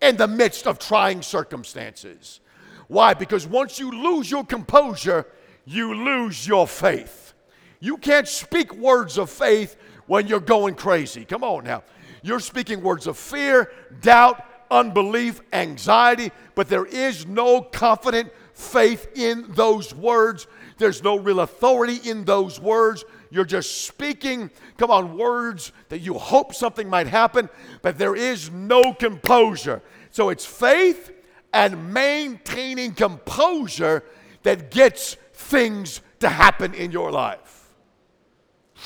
[0.00, 2.40] in the midst of trying circumstances.
[2.88, 3.14] Why?
[3.14, 5.26] Because once you lose your composure,
[5.64, 7.34] you lose your faith.
[7.80, 11.24] You can't speak words of faith when you're going crazy.
[11.24, 11.82] Come on now.
[12.22, 19.46] You're speaking words of fear, doubt, unbelief, anxiety, but there is no confident faith in
[19.52, 20.46] those words.
[20.78, 23.04] There's no real authority in those words.
[23.30, 27.48] You're just speaking, come on, words that you hope something might happen,
[27.80, 29.82] but there is no composure.
[30.10, 31.10] So it's faith
[31.52, 34.04] and maintaining composure
[34.42, 37.68] that gets things to happen in your life.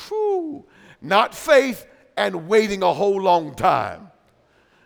[0.07, 0.65] Whew.
[1.01, 1.85] Not faith
[2.17, 4.09] and waiting a whole long time.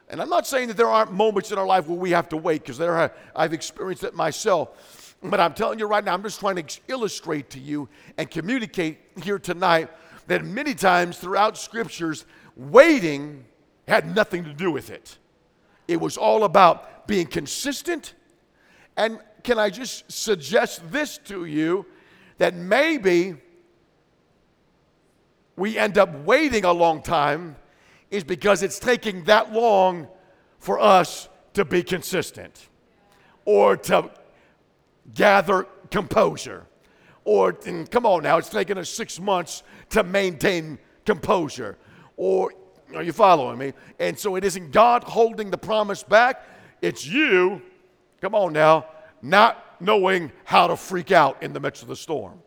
[0.09, 2.37] And I'm not saying that there aren't moments in our life where we have to
[2.37, 5.15] wait, because there are, I've experienced it myself.
[5.23, 8.99] But I'm telling you right now, I'm just trying to illustrate to you and communicate
[9.23, 9.89] here tonight
[10.27, 12.25] that many times throughout scriptures,
[12.57, 13.45] waiting
[13.87, 15.17] had nothing to do with it.
[15.87, 18.13] It was all about being consistent.
[18.97, 21.85] And can I just suggest this to you
[22.37, 23.35] that maybe
[25.61, 27.55] we end up waiting a long time
[28.09, 30.07] is because it's taking that long
[30.57, 32.67] for us to be consistent
[33.45, 34.09] or to
[35.13, 36.65] gather composure
[37.23, 41.77] Or, come on now, it's taken us six months to maintain composure.
[42.17, 42.51] Or,
[42.95, 43.73] are you following me?
[43.99, 46.43] And so it isn't God holding the promise back,
[46.81, 47.61] it's you,
[48.19, 48.87] come on now,
[49.21, 52.41] not knowing how to freak out in the midst of the storm.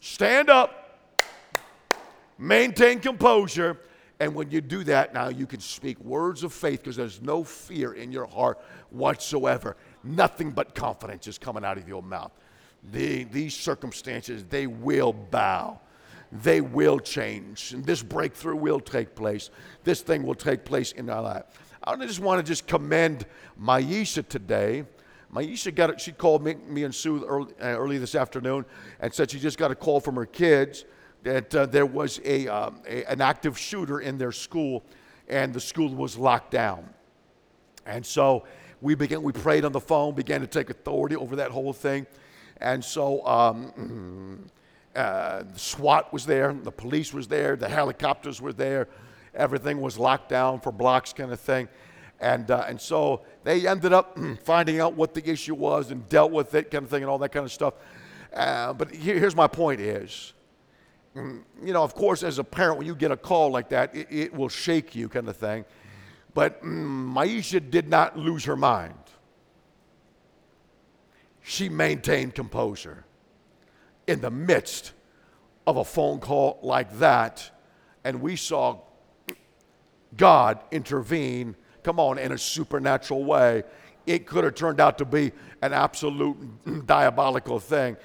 [0.00, 0.83] Stand up,
[2.38, 3.78] maintain composure,
[4.20, 7.42] and when you do that, now you can speak words of faith because there's no
[7.42, 9.76] fear in your heart whatsoever.
[10.02, 12.32] Nothing but confidence is coming out of your mouth.
[12.92, 15.80] The, these circumstances, they will bow.
[16.30, 17.72] They will change.
[17.72, 19.50] And this breakthrough will take place.
[19.84, 21.44] This thing will take place in our life.
[21.82, 23.26] I just want to just commend
[23.60, 24.84] Maisha today.
[25.32, 26.00] Maisha got it.
[26.00, 28.64] She called me, me and Sue early, uh, early this afternoon
[29.00, 30.84] and said she just got a call from her kids
[31.24, 34.84] that uh, there was a, um, a, an active shooter in their school
[35.28, 36.88] and the school was locked down.
[37.86, 38.44] And so
[38.80, 42.06] we began, we prayed on the phone, began to take authority over that whole thing.
[42.58, 44.50] And so um,
[44.96, 48.88] uh, the SWAT was there, the police was there, the helicopters were there,
[49.34, 51.68] everything was locked down for blocks, kind of thing.
[52.20, 56.32] And, uh, and so they ended up finding out what the issue was and dealt
[56.32, 57.74] with it, kind of thing, and all that kind of stuff.
[58.32, 60.34] Uh, but here, here's my point is
[61.14, 64.08] you know, of course, as a parent, when you get a call like that, it,
[64.10, 65.64] it will shake you, kind of thing.
[66.34, 68.94] But mm, Maisha did not lose her mind.
[71.42, 73.04] She maintained composure
[74.06, 74.92] in the midst
[75.66, 77.50] of a phone call like that.
[78.02, 78.80] And we saw
[80.16, 83.62] God intervene, come on, in a supernatural way.
[84.06, 87.96] It could have turned out to be an absolute diabolical thing.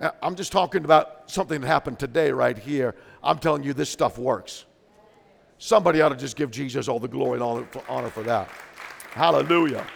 [0.00, 2.94] Uh, I'm just talking about something that happened today, right here.
[3.22, 4.64] I'm telling you, this stuff works.
[5.58, 8.48] Somebody ought to just give Jesus all the glory and all the honor for that.
[9.12, 9.86] Hallelujah.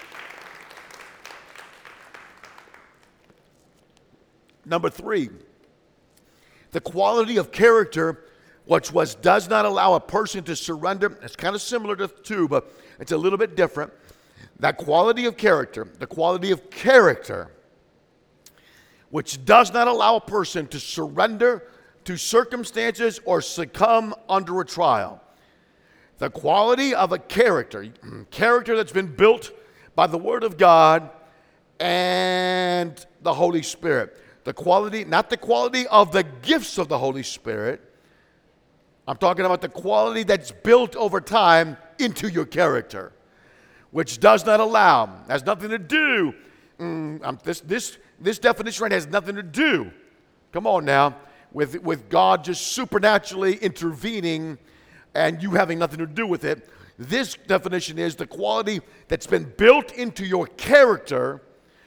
[4.64, 5.30] Number three,
[6.70, 8.26] the quality of character,
[8.66, 11.18] which was does not allow a person to surrender.
[11.22, 13.92] It's kind of similar to two, but it's a little bit different.
[14.60, 17.50] That quality of character, the quality of character
[19.10, 21.64] which does not allow a person to surrender
[22.04, 25.22] to circumstances or succumb under a trial.
[26.18, 27.86] The quality of a character,
[28.30, 29.50] character that's been built
[29.94, 31.10] by the Word of God
[31.78, 34.16] and the Holy Spirit.
[34.44, 37.82] The quality, not the quality of the gifts of the Holy Spirit.
[39.06, 43.12] I'm talking about the quality that's built over time into your character,
[43.90, 46.34] which does not allow, has nothing to do.
[46.78, 49.90] Mm, this, this this definition right has nothing to do,
[50.52, 51.16] come on now,
[51.52, 54.58] with, with God just supernaturally intervening
[55.14, 56.68] and you having nothing to do with it.
[56.98, 61.42] This definition is the quality that's been built into your character.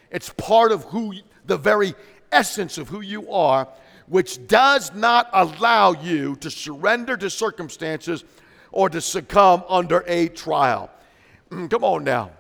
[0.10, 1.14] It's part of who,
[1.46, 1.94] the very
[2.32, 3.68] essence of who you are,
[4.08, 8.24] which does not allow you to surrender to circumstances
[8.72, 10.90] or to succumb under a trial.
[11.50, 12.32] Mm, come on now.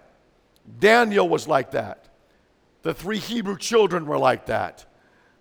[0.79, 2.00] Daniel was like that.
[2.81, 4.85] The three Hebrew children were like that.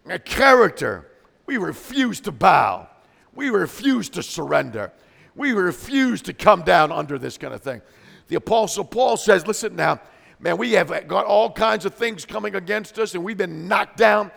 [0.06, 1.10] A character.
[1.46, 2.88] We refuse to bow.
[3.34, 4.92] We refuse to surrender.
[5.34, 7.80] We refuse to come down under this kind of thing.
[8.28, 10.00] The Apostle Paul says, listen now,
[10.38, 13.96] man, we have got all kinds of things coming against us and we've been knocked
[13.96, 14.30] down,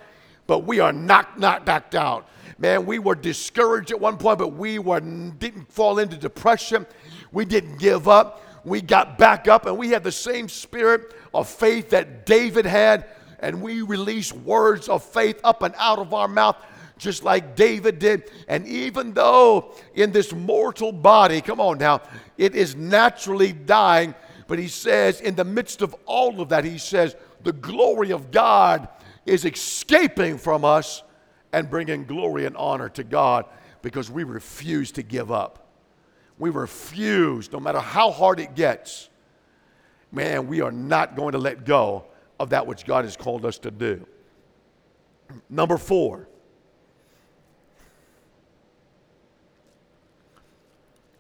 [0.48, 2.30] but we are knocked, not knocked out.
[2.58, 6.86] Man, we were discouraged at one point, but we were, didn't fall into depression.
[7.32, 8.43] We didn't give up.
[8.66, 13.06] We got back up and we had the same spirit of faith that David had,
[13.40, 16.56] and we release words of faith up and out of our mouth
[16.98, 18.32] just like David did.
[18.48, 22.02] And even though in this mortal body, come on now,
[22.38, 24.16] it is naturally dying,
[24.48, 28.32] but he says, in the midst of all of that, he says, the glory of
[28.32, 28.88] God
[29.26, 31.04] is escaping from us
[31.52, 33.46] and bringing glory and honor to God
[33.82, 35.63] because we refuse to give up.
[36.40, 39.10] We refuse, no matter how hard it gets,
[40.12, 42.06] man, we are not going to let go
[42.40, 44.06] of that which God has called us to do.
[45.50, 46.28] Number four,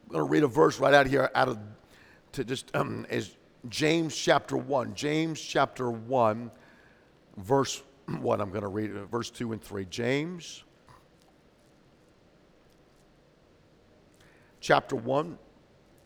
[0.06, 1.58] I'm going to read a verse right out here out of
[2.34, 3.36] to just um, is
[3.70, 4.94] James chapter 1.
[4.96, 6.52] James chapter 1,
[7.38, 8.42] verse 1.
[8.42, 9.86] I'm going to read verse 2 and 3.
[9.86, 10.64] James
[14.64, 15.38] chapter 1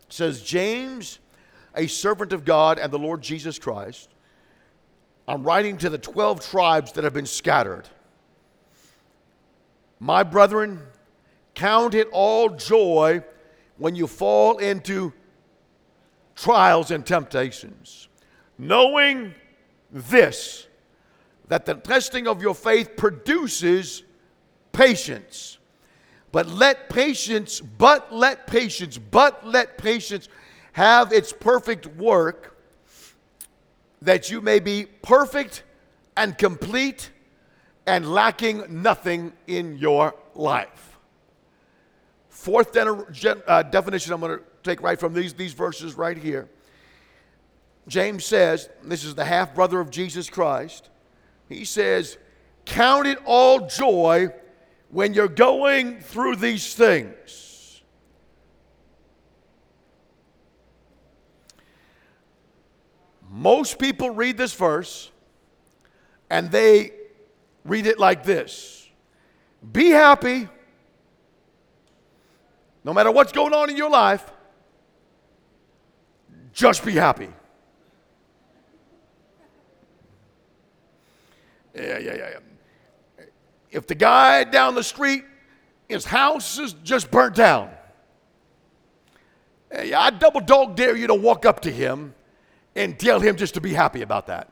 [0.09, 1.19] says, James
[1.75, 4.09] a servant of God and the Lord Jesus Christ.
[5.27, 7.87] I'm writing to the 12 tribes that have been scattered.
[9.99, 10.81] My brethren,
[11.53, 13.23] count it all joy
[13.77, 15.13] when you fall into
[16.35, 18.07] trials and temptations,
[18.57, 19.35] knowing
[19.91, 20.65] this,
[21.47, 24.03] that the testing of your faith produces
[24.71, 25.59] patience.
[26.37, 30.29] But let patience, but let patience, but let patience
[30.73, 32.55] have its perfect work,
[34.03, 35.63] that you may be perfect
[36.15, 37.09] and complete
[37.87, 40.99] and lacking nothing in your life.
[42.29, 46.47] Fourth de- uh, definition I'm going to take right from these, these verses right here.
[47.87, 50.91] James says, this is the half brother of Jesus Christ.
[51.49, 52.19] He says,
[52.63, 54.31] Count it all joy
[54.89, 57.81] when you're going through these things.
[63.29, 65.11] Most people read this verse
[66.29, 66.91] and they
[67.65, 68.89] read it like this
[69.71, 70.47] Be happy,
[72.83, 74.31] no matter what's going on in your life,
[76.53, 77.29] just be happy.
[81.75, 82.46] Yeah, yeah, yeah.
[83.71, 85.23] If the guy down the street,
[85.87, 87.69] his house is just burnt down,
[89.71, 92.13] hey, I double dog dare you to walk up to him
[92.75, 94.51] and tell him just to be happy about that.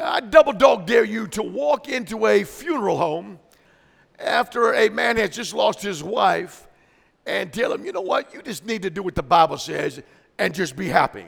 [0.00, 3.38] I double dog dare you to walk into a funeral home
[4.18, 6.68] after a man has just lost his wife
[7.26, 10.02] and tell him, you know what, you just need to do what the Bible says
[10.38, 11.26] and just be happy.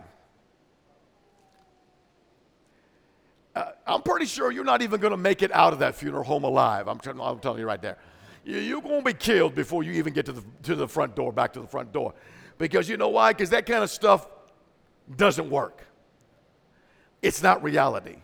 [3.47, 3.47] Uh,
[3.86, 6.44] I'm pretty sure you're not even going to make it out of that funeral home
[6.44, 6.88] alive.
[6.88, 7.98] I'm telling you right there.
[8.44, 11.32] You're going to be killed before you even get to the, to the front door,
[11.32, 12.14] back to the front door.
[12.56, 13.32] Because you know why?
[13.32, 14.26] Because that kind of stuff
[15.16, 15.86] doesn't work.
[17.22, 18.16] It's not reality.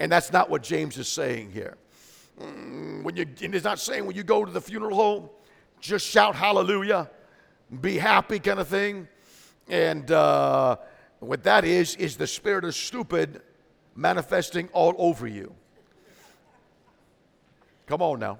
[0.00, 1.76] And that's not what James is saying here.
[2.40, 5.28] Mm, when you, and it's not saying when you go to the funeral home,
[5.80, 7.10] just shout hallelujah,
[7.80, 9.06] be happy kind of thing.
[9.68, 10.76] And uh,
[11.20, 13.42] what that is, is the spirit of stupid
[13.94, 15.54] manifesting all over you.
[17.86, 18.38] Come on now.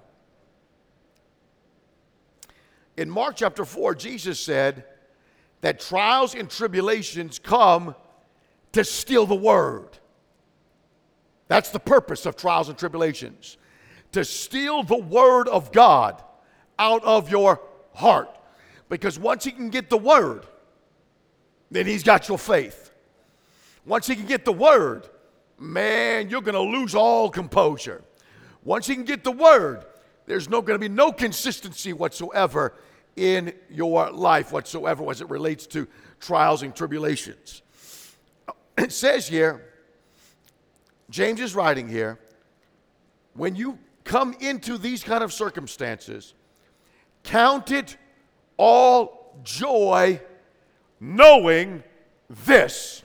[2.97, 4.85] In Mark chapter 4, Jesus said
[5.61, 7.95] that trials and tribulations come
[8.73, 9.99] to steal the word.
[11.49, 13.57] That's the purpose of trials and tribulations
[14.13, 16.23] to steal the word of God
[16.79, 17.61] out of your
[17.95, 18.31] heart.
[18.89, 20.47] Because once he can get the word,
[21.71, 22.91] then he's got your faith.
[23.87, 25.09] Once he can get the word,
[25.63, 28.03] man, you're going to lose all composure.
[28.65, 29.85] Once you can get the word,
[30.27, 32.75] there's no going to be no consistency whatsoever
[33.17, 35.87] in your life whatsoever as it relates to
[36.21, 37.63] trials and tribulations.
[38.79, 39.67] It says here,
[41.11, 42.19] James is writing here,
[43.35, 46.33] when you come into these kind of circumstances,
[47.23, 47.99] count it
[48.57, 50.21] all joy
[51.01, 51.85] knowing
[52.47, 53.02] this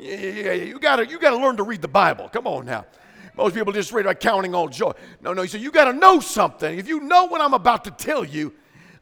[0.00, 2.28] yeah, you gotta, you gotta learn to read the Bible.
[2.28, 2.86] Come on now.
[3.36, 4.92] Most people just read about counting all joy.
[5.20, 6.78] No, no, he said, you gotta know something.
[6.78, 8.52] If you know what I'm about to tell you,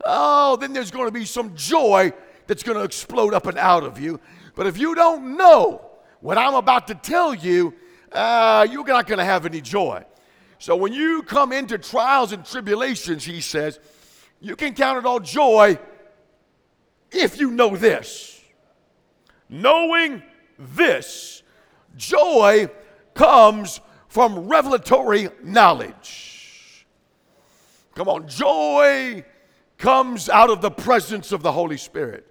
[0.05, 2.12] oh, then there's gonna be some joy
[2.46, 4.20] that's gonna explode up and out of you.
[4.55, 5.82] But if you don't know
[6.20, 7.74] what I'm about to tell you,
[8.12, 10.05] uh, you're not gonna have any joy.
[10.59, 13.78] So when you come into trials and tribulations, he says,
[14.40, 15.78] you can count it all joy
[17.11, 18.40] if you know this.
[19.49, 20.22] Knowing
[20.59, 21.42] this
[21.96, 22.68] joy
[23.14, 26.86] comes from revelatory knowledge.
[27.94, 29.24] Come on, joy
[29.76, 32.26] comes out of the presence of the Holy Spirit.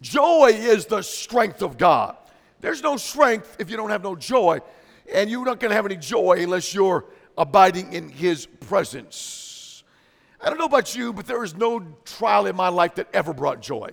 [0.00, 2.16] Joy is the strength of God.
[2.60, 4.60] There's no strength if you don't have no joy,
[5.12, 7.04] and you're not going to have any joy unless you're
[7.36, 9.82] abiding in His presence.
[10.40, 13.34] I don't know about you, but there is no trial in my life that ever
[13.34, 13.90] brought joy.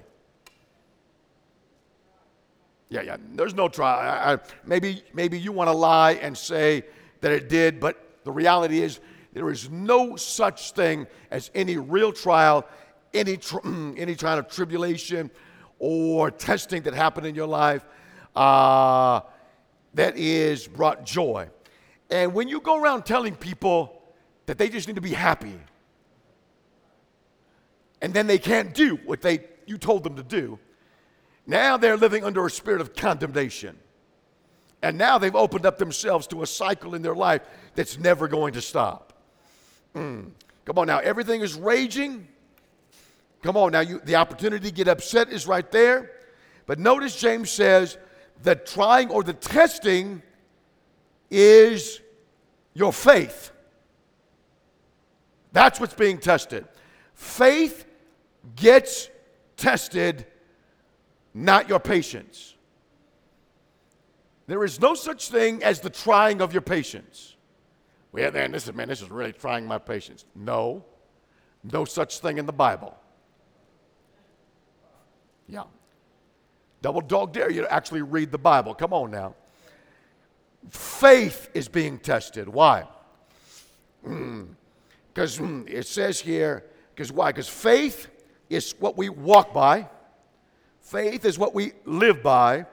[2.89, 3.17] Yeah, yeah.
[3.33, 3.99] There's no trial.
[3.99, 6.83] I, I, maybe, maybe you want to lie and say
[7.21, 8.99] that it did, but the reality is
[9.33, 12.65] there is no such thing as any real trial,
[13.13, 15.29] any tr- any kind of tribulation
[15.79, 17.85] or testing that happened in your life
[18.35, 19.21] uh,
[19.93, 21.49] that is brought joy.
[22.09, 24.01] And when you go around telling people
[24.45, 25.59] that they just need to be happy,
[28.01, 30.57] and then they can't do what they you told them to do,
[31.47, 33.77] now they're living under a spirit of condemnation.
[34.83, 37.41] And now they've opened up themselves to a cycle in their life
[37.73, 39.13] that's never going to stop.
[39.95, 40.31] Mm.
[40.65, 42.27] Come on now, everything is raging.
[43.41, 46.11] Come on now, you, the opportunity to get upset is right there.
[46.65, 47.97] But notice James says
[48.43, 50.21] the trying or the testing
[51.31, 52.01] is
[52.73, 53.51] your faith.
[55.53, 56.67] That's what's being tested.
[57.13, 57.85] Faith
[58.55, 59.09] gets
[59.55, 60.25] tested
[61.37, 62.55] not your patience.
[64.47, 67.35] There is no such thing as the trying of your patience.
[68.11, 70.25] Well, then, this is, man, this is really trying my patience.
[70.33, 70.83] No,
[71.63, 72.97] no such thing in the Bible.
[75.47, 75.65] Yeah.
[76.81, 78.73] Double dog dare you to actually read the Bible.
[78.73, 79.35] Come on now.
[80.71, 82.49] Faith is being tested.
[82.49, 82.85] Why?
[84.01, 86.65] Because mm, mm, it says here,
[86.95, 87.31] because why?
[87.31, 88.07] Because faith
[88.49, 89.87] is what we walk by,
[90.89, 92.65] faith is what we live by,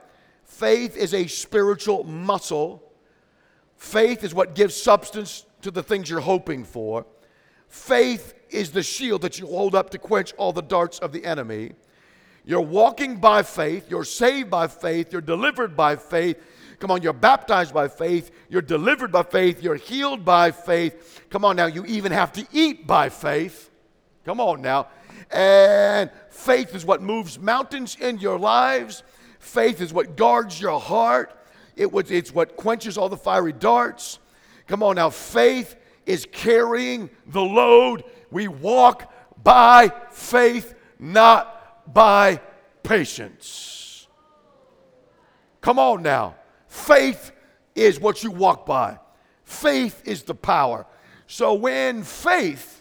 [0.43, 2.81] faith is a spiritual muscle.
[3.77, 7.05] Faith is what gives substance to the things you're hoping for.
[7.67, 11.25] Faith is the shield that you hold up to quench all the darts of the
[11.25, 11.73] enemy.
[12.45, 16.37] You're walking by faith, you're saved by faith, you're delivered by faith.
[16.79, 21.23] Come on, you're baptized by faith, you're delivered by faith, you're healed by faith.
[21.29, 23.71] Come on now, you even have to eat by faith.
[24.25, 24.87] Come on now.
[25.31, 29.03] And faith is what moves mountains in your lives.
[29.39, 31.37] Faith is what guards your heart.
[31.75, 34.19] It was, it's what quenches all the fiery darts.
[34.67, 38.03] Come on now, faith is carrying the load.
[38.31, 39.11] We walk
[39.43, 42.41] by faith, not by
[42.83, 44.07] patience.
[45.61, 46.35] Come on now.
[46.67, 47.31] Faith
[47.73, 48.99] is what you walk by,
[49.43, 50.85] faith is the power.
[51.27, 52.74] So when faith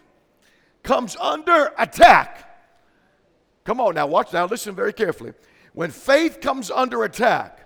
[0.84, 2.48] comes under attack,
[3.64, 5.32] come on now, watch now, listen very carefully.
[5.72, 7.58] When faith comes under attack,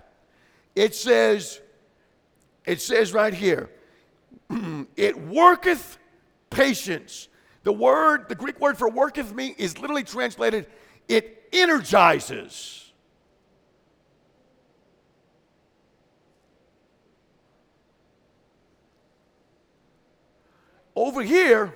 [0.75, 1.61] it says,
[2.65, 3.69] it says right here,
[4.95, 5.99] it worketh
[6.49, 7.27] patience.
[7.63, 10.65] The word, the Greek word for worketh me is literally translated,
[11.07, 12.91] it energizes.
[20.95, 21.75] Over here,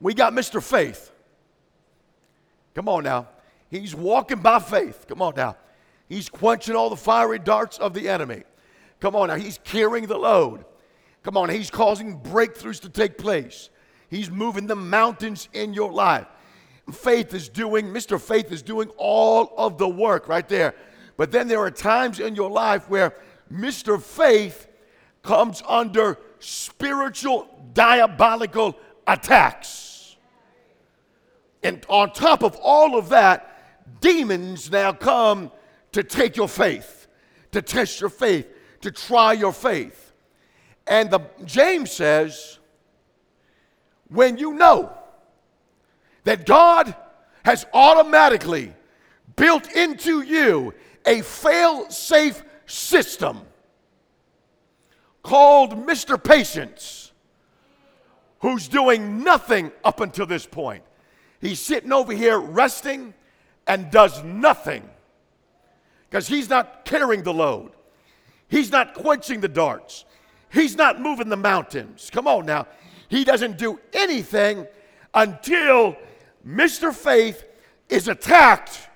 [0.00, 0.62] we got Mr.
[0.62, 1.12] Faith.
[2.74, 3.28] Come on now.
[3.70, 5.06] He's walking by faith.
[5.08, 5.56] Come on now.
[6.08, 8.44] He's quenching all the fiery darts of the enemy.
[9.00, 9.34] Come on now.
[9.34, 10.64] He's carrying the load.
[11.22, 11.50] Come on.
[11.50, 13.68] He's causing breakthroughs to take place.
[14.08, 16.26] He's moving the mountains in your life.
[16.92, 18.18] Faith is doing, Mr.
[18.18, 20.74] Faith is doing all of the work right there.
[21.18, 23.14] But then there are times in your life where
[23.52, 24.00] Mr.
[24.00, 24.68] Faith
[25.22, 29.87] comes under spiritual diabolical attacks.
[31.62, 35.50] And on top of all of that, demons now come
[35.92, 37.06] to take your faith,
[37.52, 38.46] to test your faith,
[38.82, 40.12] to try your faith.
[40.86, 42.58] And the, James says,
[44.08, 44.92] when you know
[46.24, 46.94] that God
[47.44, 48.72] has automatically
[49.36, 50.74] built into you
[51.06, 53.40] a fail safe system
[55.22, 56.22] called Mr.
[56.22, 57.12] Patience,
[58.40, 60.82] who's doing nothing up until this point.
[61.40, 63.14] He's sitting over here resting
[63.66, 64.88] and does nothing
[66.08, 67.72] because he's not carrying the load.
[68.48, 70.04] He's not quenching the darts.
[70.50, 72.10] He's not moving the mountains.
[72.10, 72.66] Come on now.
[73.08, 74.66] He doesn't do anything
[75.14, 75.96] until
[76.46, 76.94] Mr.
[76.94, 77.44] Faith
[77.88, 78.88] is attacked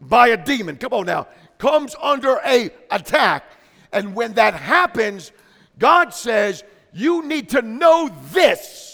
[0.00, 0.76] by a demon.
[0.76, 1.28] Come on now.
[1.58, 3.44] Comes under a attack.
[3.92, 5.32] And when that happens,
[5.78, 8.87] God says, you need to know this.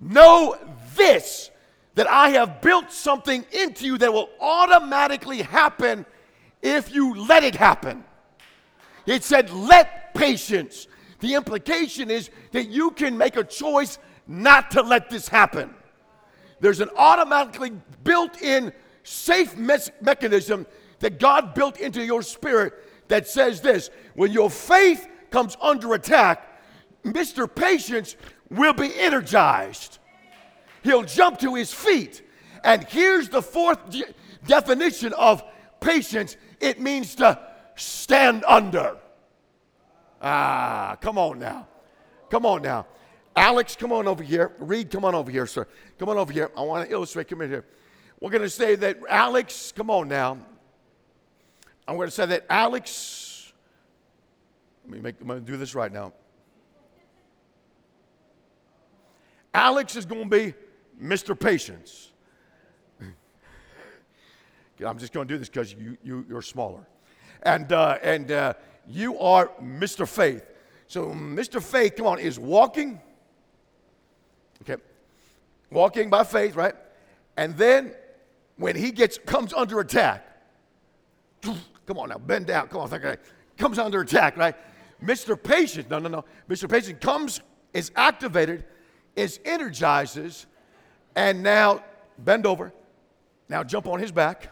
[0.00, 0.56] Know
[0.96, 1.50] this
[1.94, 6.04] that I have built something into you that will automatically happen
[6.62, 8.04] if you let it happen.
[9.06, 10.88] It said, let patience.
[11.20, 15.74] The implication is that you can make a choice not to let this happen.
[16.60, 17.72] There's an automatically
[18.04, 18.72] built in
[19.02, 20.66] safe me- mechanism
[20.98, 22.74] that God built into your spirit
[23.08, 26.60] that says this when your faith comes under attack,
[27.04, 27.52] Mr.
[27.52, 28.16] Patience
[28.50, 29.98] will be energized
[30.86, 32.22] he'll jump to his feet.
[32.64, 34.14] And here's the fourth de-
[34.46, 35.42] definition of
[35.80, 37.38] patience it means to
[37.74, 38.96] stand under.
[40.22, 41.68] Ah, come on now.
[42.30, 42.86] Come on now.
[43.36, 44.52] Alex, come on over here.
[44.58, 45.66] Reed, come on over here, sir.
[45.98, 46.50] Come on over here.
[46.56, 47.28] I want to illustrate.
[47.28, 47.66] Come in here.
[48.18, 50.38] We're going to say that Alex, come on now.
[51.86, 53.52] I'm going to say that Alex,
[54.84, 56.14] let me make, I'm going to do this right now.
[59.56, 60.52] Alex is going to be
[61.02, 61.38] Mr.
[61.38, 62.12] Patience.
[64.86, 66.86] I'm just going to do this because you, you, you're smaller.
[67.42, 68.52] And, uh, and uh,
[68.86, 70.06] you are Mr.
[70.06, 70.44] Faith.
[70.88, 71.62] So, Mr.
[71.62, 73.00] Faith, come on, is walking.
[74.60, 74.80] Okay.
[75.70, 76.74] Walking by faith, right?
[77.38, 77.94] And then
[78.58, 80.38] when he gets comes under attack,
[81.40, 82.68] come on now, bend down.
[82.68, 83.16] Come on, okay.
[83.56, 84.54] Comes under attack, right?
[85.02, 85.42] Mr.
[85.42, 86.24] Patience, no, no, no.
[86.46, 86.68] Mr.
[86.70, 87.40] Patience comes,
[87.72, 88.66] is activated,
[89.16, 90.46] is energizes,
[91.14, 91.82] and now
[92.18, 92.72] bend over.
[93.48, 94.48] Now jump on his back.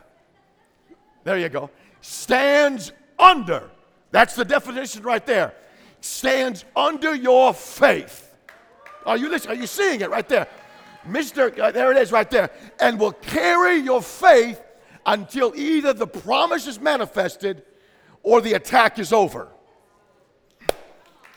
[1.25, 1.71] There you go.
[2.01, 3.71] Stands under.
[4.11, 5.55] That's the definition right there.
[6.01, 8.37] Stands under your faith.
[9.07, 9.57] Are you listening?
[9.57, 10.49] Are you seeing it right there?
[11.09, 11.59] Mr.
[11.59, 12.51] Uh, there it is right there.
[12.81, 14.63] And will carry your faith
[15.07, 17.63] until either the promise is manifested
[18.23, 19.49] or the attack is over.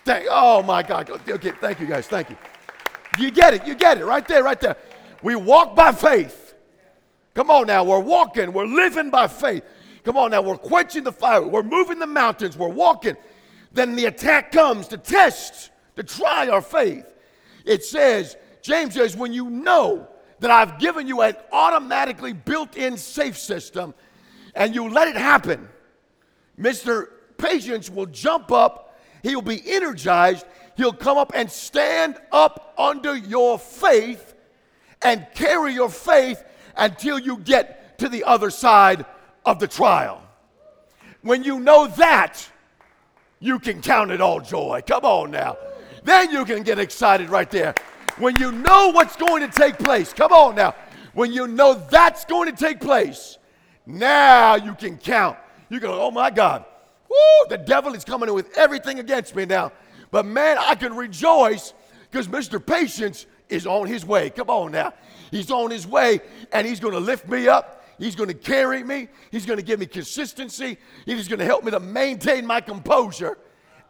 [0.05, 1.09] Thank, oh my God.
[1.30, 2.07] Okay, thank you guys.
[2.07, 2.38] Thank you.
[3.19, 3.65] You get it.
[3.65, 4.77] You get it right there, right there.
[5.23, 6.53] We walk by faith.
[7.33, 7.83] Come on now.
[7.83, 8.53] We're walking.
[8.53, 9.63] We're living by faith.
[10.03, 10.41] Come on now.
[10.41, 11.45] We're quenching the fire.
[11.45, 12.57] We're moving the mountains.
[12.57, 13.17] We're walking.
[13.71, 17.05] Then the attack comes to test, to try our faith.
[17.65, 20.07] It says, James says, when you know
[20.39, 23.93] that I've given you an automatically built in safe system
[24.55, 25.67] and you let it happen,
[26.59, 27.07] Mr.
[27.37, 28.87] Patience will jump up
[29.23, 30.45] He'll be energized.
[30.78, 34.36] He'll come up and stand up under your faith
[35.01, 36.43] and carry your faith
[36.78, 39.05] until you get to the other side
[39.43, 40.21] of the trial.
[41.21, 42.47] When you know that,
[43.39, 44.82] you can count it all joy.
[44.86, 45.57] Come on now.
[46.03, 47.73] Then you can get excited right there.
[48.17, 50.75] When you know what's going to take place, come on now.
[51.13, 53.39] When you know that's going to take place,
[53.86, 55.38] now you can count.
[55.69, 56.65] You go, oh my God,
[57.09, 59.71] Woo, the devil is coming in with everything against me now.
[60.11, 61.73] But man, I can rejoice
[62.09, 62.63] because Mr.
[62.65, 64.29] Patience is on his way.
[64.29, 64.93] Come on now.
[65.31, 66.19] He's on his way
[66.51, 67.85] and he's going to lift me up.
[67.97, 69.09] He's going to carry me.
[69.31, 70.77] He's going to give me consistency.
[71.05, 73.37] He's going to help me to maintain my composure.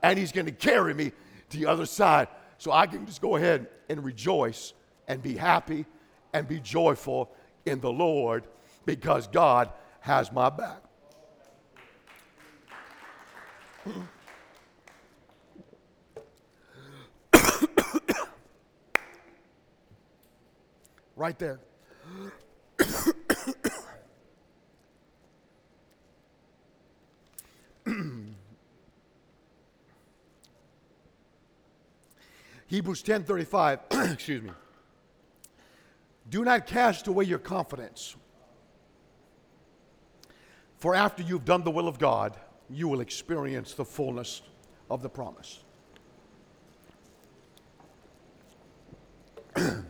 [0.01, 1.11] And he's going to carry me
[1.49, 2.27] to the other side.
[2.57, 4.73] So I can just go ahead and rejoice
[5.07, 5.85] and be happy
[6.33, 7.31] and be joyful
[7.65, 8.45] in the Lord
[8.85, 10.81] because God has my back.
[21.17, 21.59] Right there.
[32.67, 34.51] Hebrews 10:35, excuse me.
[36.29, 38.15] Do not cast away your confidence.
[40.77, 42.37] For after you've done the will of God,
[42.69, 44.43] you will experience the fullness
[44.91, 45.63] of the promise.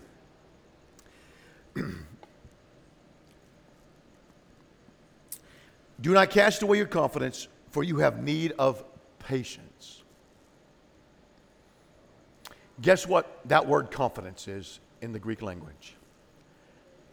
[5.99, 8.83] Do not cast away your confidence, for you have need of
[9.19, 10.03] patience.
[12.81, 15.95] Guess what that word confidence is in the Greek language?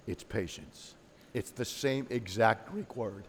[0.06, 0.94] It's patience.
[1.32, 3.24] It's the same exact Greek word.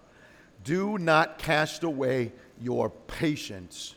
[0.64, 3.96] Do not cast away your patience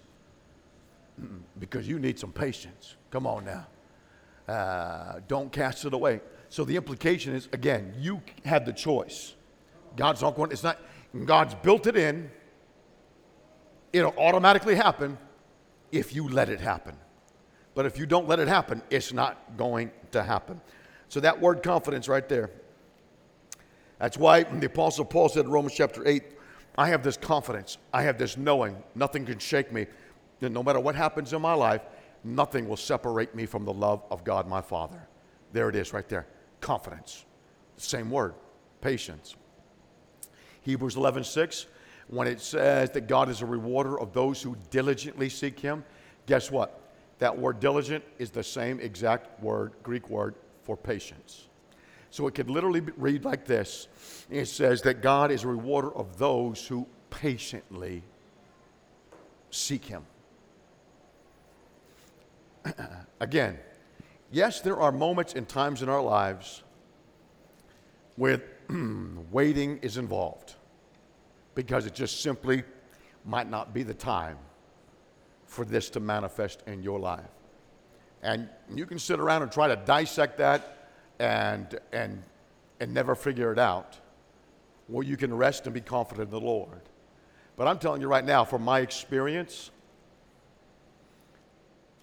[1.59, 2.95] because you need some patience.
[3.11, 3.67] Come on now.
[4.53, 6.21] Uh, don't cast it away.
[6.49, 9.35] So the implication is again, you have the choice.
[9.97, 10.79] God's not going, it's not,
[11.25, 12.31] God's built it in.
[13.93, 15.19] It'll automatically happen
[15.91, 16.97] if you let it happen.
[17.75, 20.61] But if you don't let it happen, it's not going to happen.
[21.09, 22.51] So that word confidence right there.
[23.99, 26.23] That's why the Apostle Paul said in Romans chapter 8,
[26.77, 27.79] I have this confidence.
[27.93, 28.77] I have this knowing.
[28.95, 29.87] Nothing can shake me.
[30.41, 31.83] And no matter what happens in my life,
[32.23, 35.09] nothing will separate me from the love of God my Father.
[35.53, 36.27] There it is right there.
[36.61, 37.25] Confidence.
[37.77, 38.35] Same word.
[38.81, 39.35] Patience.
[40.69, 41.65] Hebrews 11 6,
[42.09, 45.83] when it says that God is a rewarder of those who diligently seek Him,
[46.27, 46.93] guess what?
[47.21, 51.49] That word diligent is the same exact word, Greek word, for patience.
[52.11, 53.89] So it could literally read like this
[54.29, 58.03] it says that God is a rewarder of those who patiently
[59.51, 60.05] seek Him.
[63.21, 63.59] Again,
[64.31, 66.63] yes, there are moments and times in our lives
[68.17, 68.43] where
[69.33, 70.57] waiting is involved
[71.59, 72.63] because it just simply
[73.25, 74.39] might not be the time
[75.45, 77.33] for this to manifest in your life.
[78.23, 80.87] And you can sit around and try to dissect that
[81.19, 82.23] and, and,
[82.79, 83.99] and never figure it out,
[84.89, 86.83] well, you can rest and be confident in the Lord.
[87.57, 89.73] But I'm telling you right now, from my experience,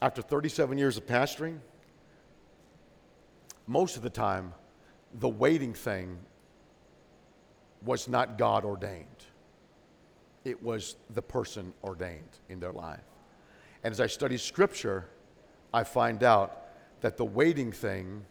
[0.01, 1.59] after 37 years of pastoring,
[3.67, 4.53] most of the time,
[5.13, 6.17] the waiting thing
[7.85, 9.05] was not God ordained.
[10.45, 13.03] It was the person ordained in their life.
[13.83, 15.09] And as I study scripture,
[15.73, 16.67] I find out
[17.01, 18.23] that the waiting thing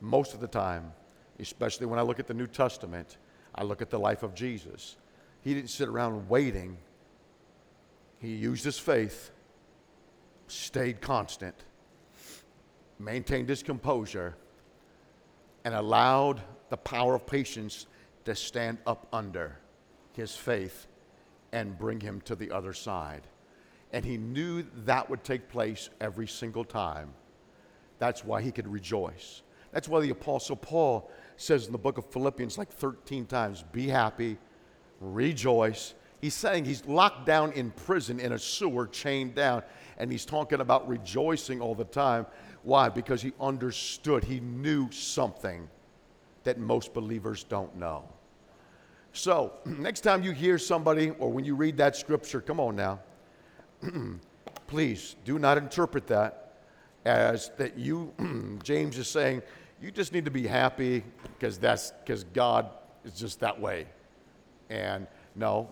[0.00, 0.92] most of the time,
[1.38, 3.16] especially when I look at the New Testament,
[3.54, 4.96] I look at the life of Jesus.
[5.40, 6.76] He didn't sit around waiting,
[8.18, 9.30] he used his faith,
[10.48, 11.54] stayed constant,
[12.98, 14.36] maintained his composure,
[15.64, 16.40] and allowed
[16.70, 17.86] the power of patience
[18.24, 19.58] to stand up under.
[20.12, 20.86] his faith
[21.52, 23.22] and bring him to the other side.
[23.92, 27.12] And he knew that would take place every single time.
[27.98, 29.42] That's why he could rejoice.
[29.72, 33.88] That's why the Apostle Paul says in the book of Philippians, like 13 times, be
[33.88, 34.38] happy,
[35.00, 35.94] rejoice.
[36.20, 39.62] He's saying he's locked down in prison in a sewer, chained down,
[39.98, 42.26] and he's talking about rejoicing all the time.
[42.62, 42.88] Why?
[42.88, 45.68] Because he understood, he knew something
[46.44, 48.08] that most believers don't know.
[49.16, 53.00] So, next time you hear somebody or when you read that scripture, come on now,
[54.66, 56.58] please do not interpret that
[57.06, 58.12] as that you,
[58.62, 59.42] James is saying,
[59.80, 61.02] you just need to be happy
[61.38, 62.68] because that's because God
[63.04, 63.86] is just that way.
[64.68, 65.70] And no,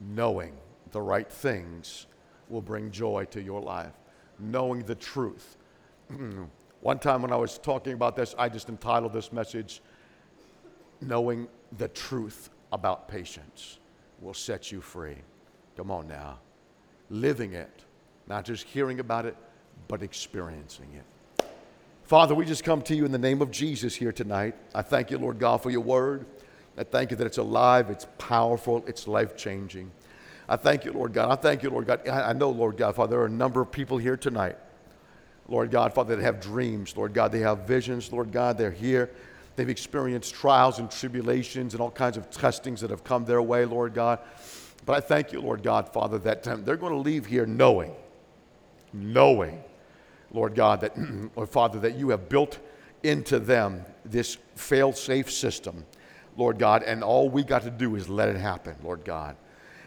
[0.00, 0.54] knowing
[0.90, 2.06] the right things
[2.48, 3.92] will bring joy to your life.
[4.40, 5.56] Knowing the truth.
[6.80, 9.82] One time when I was talking about this, I just entitled this message,
[11.00, 11.48] Knowing
[11.78, 13.78] the Truth About Patience
[14.20, 15.16] Will Set You Free.
[15.76, 16.38] Come on now.
[17.10, 17.84] Living it,
[18.26, 19.36] not just hearing about it,
[19.88, 21.46] but experiencing it.
[22.04, 24.54] Father, we just come to you in the name of Jesus here tonight.
[24.74, 26.26] I thank you, Lord God, for your word.
[26.76, 29.90] I thank you that it's alive, it's powerful, it's life changing.
[30.48, 31.30] I thank you, Lord God.
[31.30, 32.08] I thank you, Lord God.
[32.08, 34.56] I know, Lord God, Father, there are a number of people here tonight,
[35.46, 36.96] Lord God, Father, that have dreams.
[36.96, 38.12] Lord God, they have visions.
[38.12, 39.10] Lord God, they're here.
[39.60, 43.66] They've experienced trials and tribulations and all kinds of testings that have come their way,
[43.66, 44.20] Lord God.
[44.86, 47.94] But I thank you, Lord God, Father, that um, they're going to leave here knowing,
[48.94, 49.62] knowing
[50.32, 50.96] Lord God, that,
[51.34, 52.58] or Father, that you have built
[53.02, 55.84] into them this fail safe system,
[56.38, 59.36] Lord God, and all we got to do is let it happen, Lord God.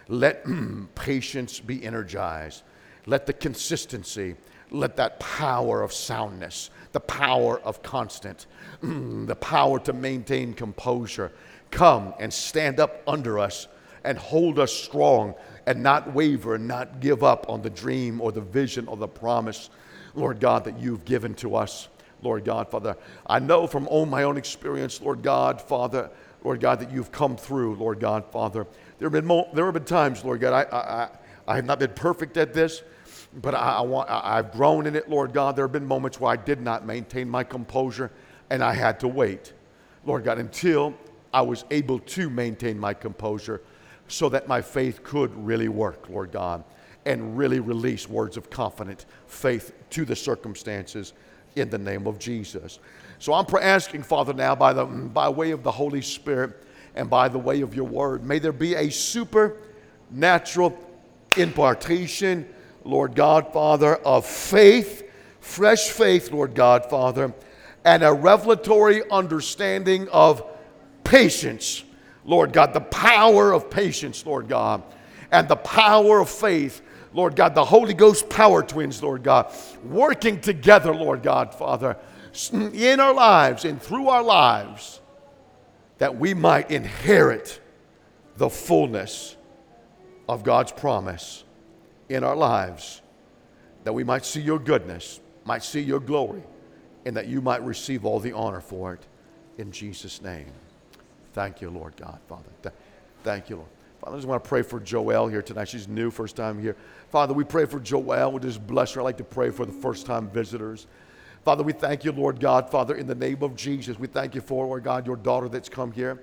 [0.07, 0.45] Let
[0.93, 2.61] patience be energized.
[3.07, 4.36] Let the consistency,
[4.74, 8.47] let that power of soundness, the power of constant,
[8.82, 11.32] the power to maintain composure
[11.71, 13.67] come and stand up under us
[14.03, 15.34] and hold us strong
[15.65, 19.07] and not waver and not give up on the dream or the vision or the
[19.07, 19.69] promise
[20.15, 21.88] Lord God, that you've given to us,
[22.21, 22.95] Lord God, Father.
[23.26, 26.09] I know from all my own experience, Lord God, Father,
[26.43, 28.67] Lord God, that you've come through, Lord God, Father.
[28.99, 31.09] There have been, mo- there have been times, Lord God, I, I,
[31.47, 32.84] I have not been perfect at this,
[33.41, 35.55] but I, I want, I, I've grown in it, Lord God.
[35.55, 38.11] There have been moments where I did not maintain my composure
[38.49, 39.53] and I had to wait,
[40.05, 40.93] Lord God, until
[41.34, 43.61] I was able to maintain my composure
[44.07, 46.63] so that my faith could really work, Lord God
[47.05, 51.13] and really release words of confident faith to the circumstances
[51.55, 52.79] in the name of Jesus.
[53.19, 56.63] So I'm asking, Father, now by, the, by way of the Holy Spirit
[56.95, 60.77] and by the way of your word, may there be a supernatural
[61.38, 62.47] impartation,
[62.84, 65.09] Lord God, Father, of faith,
[65.39, 67.34] fresh faith, Lord God, Father,
[67.86, 70.43] and a revelatory understanding of
[71.03, 71.84] patience,
[72.25, 74.84] Lord God, the power of patience, Lord God,
[75.31, 76.81] and the power of faith.
[77.15, 79.53] Lord God, the Holy Ghost power twins, Lord God,
[79.84, 81.95] working together, Lord God, Father,
[82.51, 84.99] in our lives and through our lives,
[85.99, 87.61] that we might inherit
[88.38, 89.38] the fullness
[90.27, 91.43] of God's promise
[92.14, 93.01] in our lives,
[93.84, 96.43] that we might see your goodness, might see your glory,
[97.05, 99.05] and that you might receive all the honor for it
[99.57, 100.51] in Jesus' name.
[101.34, 102.49] Thank you, Lord God, Father.
[103.24, 103.70] Thank you, Lord.
[103.99, 105.70] Father, I just want to pray for Joelle here tonight.
[105.70, 106.76] She's new, first time here.
[107.09, 108.32] Father, we pray for Joelle.
[108.34, 109.01] We just bless her.
[109.01, 110.88] I'd like to pray for the first time visitors.
[111.43, 113.97] Father, we thank you, Lord God, Father, in the name of Jesus.
[113.97, 116.22] We thank you for, Lord God, your daughter that's come here.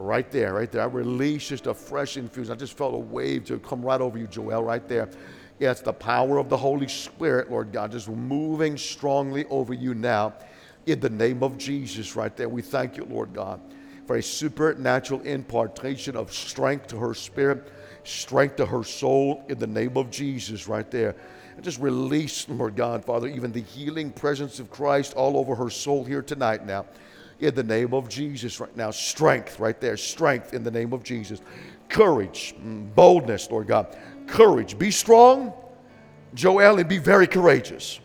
[0.00, 0.82] Right there, right there.
[0.82, 2.52] I release just a fresh infusion.
[2.52, 5.08] I just felt a wave to come right over you, Joelle, right there.
[5.58, 9.94] Yeah, it's the power of the Holy Spirit, Lord God, just moving strongly over you
[9.94, 10.34] now
[10.86, 12.48] in the name of Jesus, right there.
[12.48, 13.60] We thank you, Lord God
[14.08, 17.70] for a supernatural impartation of strength to her spirit,
[18.04, 21.14] strength to her soul in the name of Jesus right there.
[21.54, 25.68] And just release, Lord God, Father, even the healing presence of Christ all over her
[25.68, 26.86] soul here tonight now.
[27.40, 28.90] In the name of Jesus right now.
[28.90, 29.96] Strength right there.
[29.96, 31.40] Strength in the name of Jesus.
[31.88, 33.96] Courage, mm, boldness, Lord God.
[34.26, 34.78] Courage.
[34.78, 35.52] Be strong,
[36.34, 38.00] Joel, and be very courageous.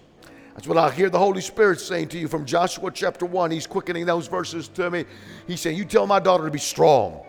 [0.54, 3.50] That's what I hear the Holy Spirit saying to you from Joshua chapter 1.
[3.50, 5.06] He's quickening those verses to me.
[5.48, 7.26] He's saying, You tell my daughter to be strong,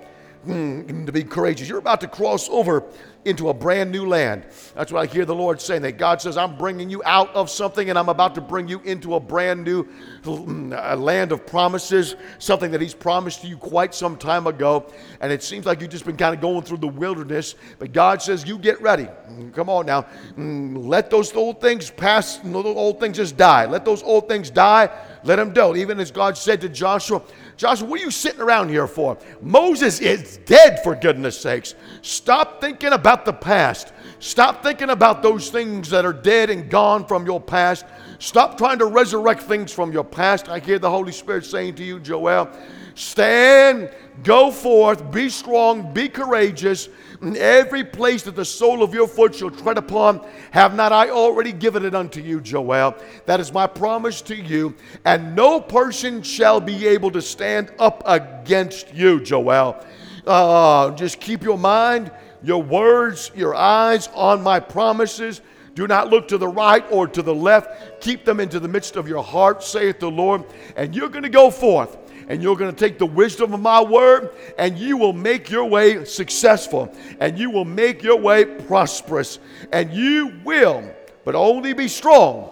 [0.47, 1.68] Mm, to be courageous.
[1.68, 2.84] You're about to cross over
[3.24, 4.45] into a brand new land.
[4.74, 7.49] That's what I hear the Lord saying that God says, I'm bringing you out of
[7.49, 9.84] something and I'm about to bring you into a brand new
[10.22, 14.92] mm, a land of promises, something that He's promised to you quite some time ago.
[15.20, 18.20] And it seems like you've just been kind of going through the wilderness, but God
[18.20, 19.09] says, You get ready.
[19.55, 20.03] Come on now.
[20.36, 23.64] Mm, let those old things pass, those old things just die.
[23.64, 24.90] Let those old things die
[25.24, 25.74] Let him go.
[25.74, 27.22] Even as God said to Joshua,
[27.56, 29.16] Joshua, what are you sitting around here for?
[29.40, 31.74] Moses is dead, for goodness sakes.
[32.02, 33.92] Stop thinking about the past.
[34.18, 37.86] Stop thinking about those things that are dead and gone from your past.
[38.24, 40.48] Stop trying to resurrect things from your past.
[40.48, 42.48] I hear the Holy Spirit saying to you, Joel,
[42.94, 43.90] stand,
[44.22, 46.88] go forth, be strong, be courageous.
[47.20, 51.10] In every place that the sole of your foot shall tread upon, have not I
[51.10, 52.96] already given it unto you, Joel?
[53.26, 54.74] That is my promise to you.
[55.04, 59.84] And no person shall be able to stand up against you, Joel.
[60.26, 62.10] Uh, just keep your mind,
[62.42, 65.42] your words, your eyes on my promises.
[65.74, 68.00] Do not look to the right or to the left.
[68.00, 70.44] Keep them into the midst of your heart, saith the Lord.
[70.76, 71.96] And you're going to go forth
[72.28, 75.64] and you're going to take the wisdom of my word and you will make your
[75.64, 79.38] way successful and you will make your way prosperous
[79.72, 80.88] and you will,
[81.24, 82.50] but only be strong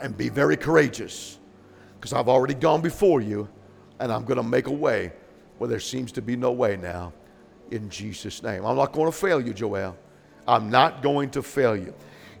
[0.00, 1.38] and be very courageous
[1.96, 3.48] because I've already gone before you
[3.98, 5.12] and I'm going to make a way
[5.58, 7.12] where there seems to be no way now
[7.70, 8.64] in Jesus' name.
[8.64, 9.96] I'm not going to fail you, Joel.
[10.46, 11.92] I'm not going to fail you.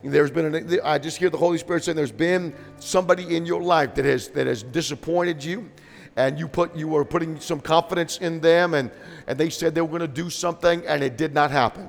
[0.02, 3.60] There's been an, I just hear the Holy Spirit saying there's been somebody in your
[3.60, 5.68] life that has that has disappointed you
[6.16, 8.90] and you put you were putting some confidence in them and
[9.26, 11.88] and they said they were going to do something and it did not happen.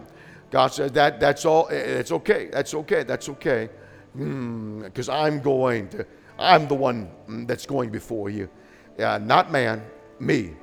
[0.51, 3.69] God said that that's all eh, eh, it's okay that's okay that's okay.
[4.13, 6.05] Because hmm, i'm going to
[6.39, 8.49] i'm the one mm, that's going before you.
[8.97, 9.83] Yeah, not man
[10.19, 10.53] me.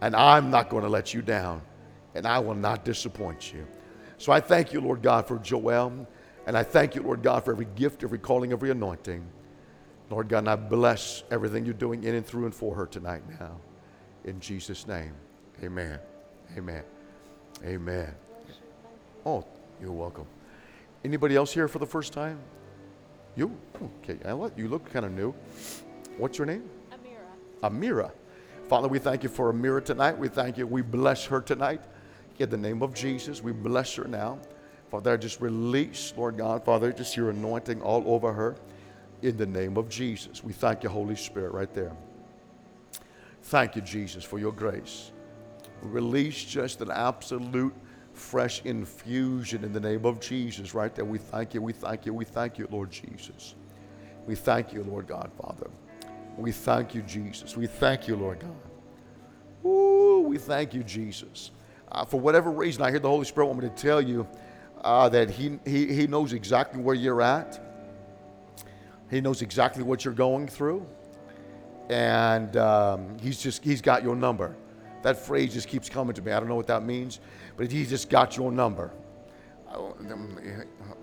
[0.00, 1.60] And i'm not going to let you down.
[2.14, 3.66] And i will not disappoint you.
[4.16, 6.06] So i thank you lord god for joel
[6.48, 9.24] and i thank you lord god for every gift every calling every anointing
[10.10, 13.22] Lord God, and I bless everything you're doing in and through and for her tonight
[13.38, 13.60] now.
[14.24, 15.12] In Jesus' name,
[15.62, 15.98] amen.
[16.56, 16.82] Amen.
[17.64, 18.14] Amen.
[19.26, 19.44] Oh,
[19.80, 20.26] you're welcome.
[21.04, 22.38] Anybody else here for the first time?
[23.36, 23.54] You?
[24.02, 24.18] Okay,
[24.56, 25.34] you look kind of new.
[26.16, 26.68] What's your name?
[27.62, 27.70] Amira.
[27.70, 28.10] Amira.
[28.68, 30.16] Father, we thank you for Amira tonight.
[30.16, 30.66] We thank you.
[30.66, 31.82] We bless her tonight.
[32.38, 34.38] In the name of Jesus, we bless her now.
[34.90, 38.56] Father, just release, Lord God, Father, just your anointing all over her
[39.22, 40.42] in the name of Jesus.
[40.42, 41.92] We thank you, Holy Spirit, right there.
[43.42, 45.12] Thank you, Jesus, for your grace.
[45.82, 47.74] Release just an absolute
[48.12, 51.04] fresh infusion in the name of Jesus, right there.
[51.04, 53.54] We thank you, we thank you, we thank you, Lord Jesus.
[54.26, 55.70] We thank you, Lord God, Father.
[56.36, 57.56] We thank you, Jesus.
[57.56, 59.68] We thank you, Lord God.
[59.68, 61.50] Ooh, we thank you, Jesus.
[61.90, 64.26] Uh, for whatever reason, I hear the Holy Spirit want me to tell you
[64.82, 67.60] uh, that he, he, he knows exactly where you're at.
[69.10, 70.86] He knows exactly what you're going through.
[71.88, 74.54] And um, he's just, he's got your number.
[75.02, 76.32] That phrase just keeps coming to me.
[76.32, 77.20] I don't know what that means,
[77.56, 78.90] but he just got your number.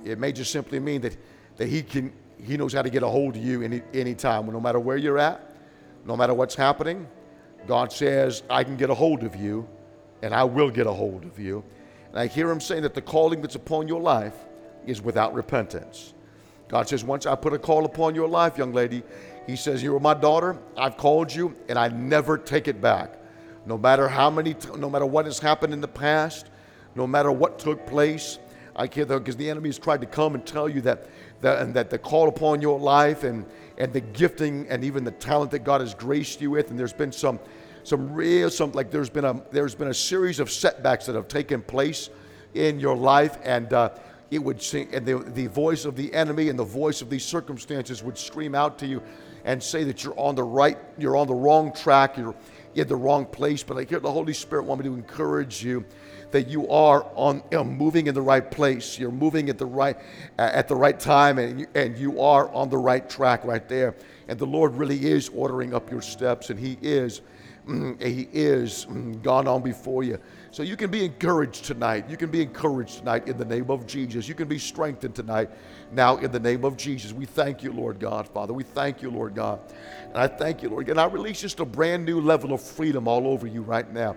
[0.03, 1.17] It may just simply mean that,
[1.57, 4.59] that he, can, he knows how to get a hold of you any, anytime, no
[4.59, 5.55] matter where you're at,
[6.05, 7.07] no matter what's happening.
[7.67, 9.67] God says, I can get a hold of you,
[10.21, 11.63] and I will get a hold of you.
[12.15, 14.35] And I hear him saying that the calling that's upon your life
[14.87, 16.13] is without repentance.
[16.69, 19.03] God says, Once I put a call upon your life, young lady,
[19.45, 20.57] He says, You are my daughter.
[20.77, 23.17] I've called you, and I never take it back.
[23.65, 26.47] No matter how many, t- no matter what has happened in the past,
[26.95, 28.39] no matter what took place,
[28.77, 31.09] I care though, because the enemy has tried to come and tell you that,
[31.41, 33.45] that, and that the call upon your life and,
[33.77, 36.93] and the gifting and even the talent that God has graced you with, and there's
[36.93, 37.41] been some,
[37.85, 41.27] some real, some like there's been a, there's been a series of setbacks that have
[41.27, 42.09] taken place
[42.55, 43.89] in your life, and uh,
[44.31, 47.23] it would sing, and the, the voice of the enemy and the voice of these
[47.23, 49.03] circumstances would scream out to you
[49.43, 52.33] and say that you're on the right, you're on the wrong track, you're
[52.73, 53.61] in the wrong place.
[53.61, 55.85] But I hear the Holy Spirit want me to encourage you
[56.31, 58.97] that you are on you know, moving in the right place.
[58.97, 59.95] You're moving at the right
[60.39, 63.95] at the right time, and you, and you are on the right track right there.
[64.27, 67.21] And the Lord really is ordering up your steps, and He is
[67.67, 70.19] He is mm, gone on before you.
[70.51, 72.07] So you can be encouraged tonight.
[72.07, 74.27] You can be encouraged tonight in the name of Jesus.
[74.27, 75.49] You can be strengthened tonight
[75.91, 77.11] now in the name of Jesus.
[77.11, 78.53] We thank you, Lord God, Father.
[78.53, 79.59] We thank you, Lord God.
[80.03, 80.89] And I thank you, Lord.
[80.89, 84.15] And I release just a brand new level of freedom all over you right now.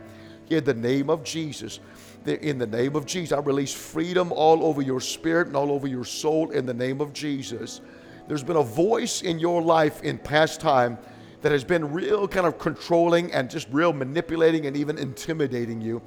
[0.51, 1.81] In the name of Jesus.
[2.27, 3.33] In the name of Jesus.
[3.33, 7.01] I release freedom all over your spirit and all over your soul in the name
[7.01, 7.81] of Jesus.
[8.27, 10.99] There's been a voice in your life in past time
[11.43, 16.03] that has been real kind of controlling and just real manipulating and even intimidating you.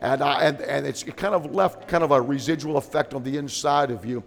[0.00, 3.36] And, uh, and, and it's kind of left kind of a residual effect on the
[3.36, 4.22] inside of you.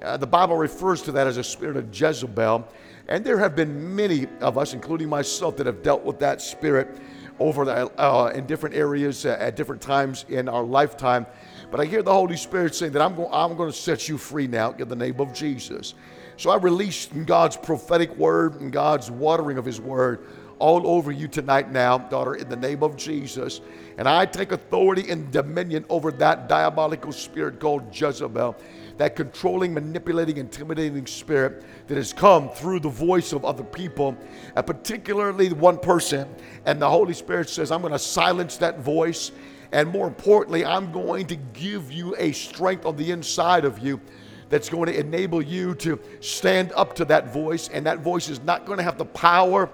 [0.00, 2.66] Uh, the Bible refers to that as a spirit of Jezebel.
[3.08, 6.98] And there have been many of us, including myself, that have dealt with that spirit
[7.38, 11.26] over the, uh, in different areas uh, at different times in our lifetime.
[11.70, 14.18] But I hear the Holy Spirit saying that I'm, go- I'm going to set you
[14.18, 15.94] free now in the name of Jesus
[16.38, 20.24] So I release God's prophetic word and God's watering of His word
[20.60, 23.60] all over you tonight now, daughter, in the name of Jesus.
[23.96, 28.56] And I take authority and dominion over that diabolical spirit called Jezebel,
[28.98, 34.16] that controlling, manipulating, intimidating spirit that has come through the voice of other people,
[34.54, 36.32] and particularly one person.
[36.66, 39.32] And the Holy Spirit says, I'm going to silence that voice.
[39.72, 44.00] And more importantly, I'm going to give you a strength on the inside of you
[44.48, 47.68] that's going to enable you to stand up to that voice.
[47.68, 49.68] And that voice is not going to have the power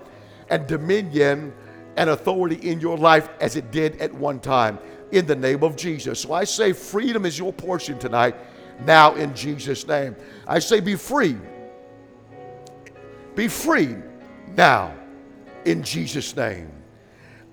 [0.49, 1.53] and dominion
[1.97, 4.79] and authority in your life as it did at one time
[5.13, 6.21] in the name of Jesus.
[6.21, 8.35] So I say freedom is your portion tonight,
[8.85, 10.17] now in Jesus' name.
[10.47, 11.37] I say be free.
[13.37, 13.97] Be free
[14.57, 14.95] now
[15.65, 16.71] in Jesus' name.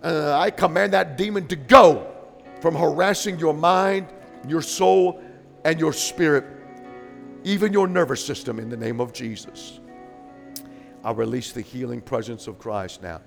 [0.03, 2.11] Uh, I command that demon to go
[2.61, 4.07] from harassing your mind,
[4.47, 5.21] your soul,
[5.63, 6.45] and your spirit,
[7.43, 9.79] even your nervous system in the name of Jesus.
[11.03, 13.21] I release the healing presence of Christ now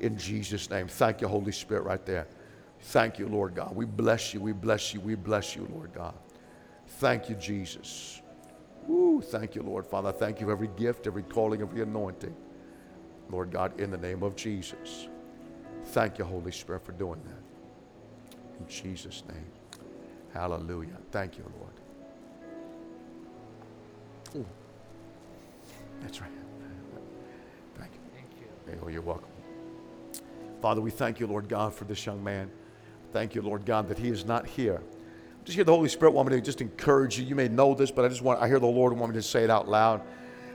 [0.00, 0.88] in Jesus' name.
[0.88, 2.26] Thank you, Holy Spirit, right there.
[2.80, 3.74] Thank you, Lord God.
[3.74, 4.40] We bless you.
[4.40, 5.00] We bless you.
[5.00, 6.14] We bless you, Lord God.
[6.98, 8.20] Thank you, Jesus.
[8.88, 10.10] Woo, thank you, Lord Father.
[10.10, 12.34] Thank you for every gift, every calling, every anointing.
[13.30, 15.08] Lord God, in the name of Jesus.
[15.86, 18.38] Thank you, Holy Spirit, for doing that.
[18.60, 19.46] In Jesus' name.
[20.34, 20.98] Hallelujah.
[21.12, 21.81] Thank you, Lord.
[26.00, 26.30] That's right.
[27.78, 28.00] Thank you.
[28.14, 28.80] Thank you.
[28.84, 29.28] Oh, you're welcome.
[30.60, 32.50] Father, we thank you, Lord God, for this young man.
[33.12, 34.80] Thank you, Lord God, that he is not here.
[35.44, 37.26] Just hear the Holy Spirit want me to just encourage you.
[37.26, 39.22] You may know this, but I just want I hear the Lord want me to
[39.22, 40.00] say it out loud.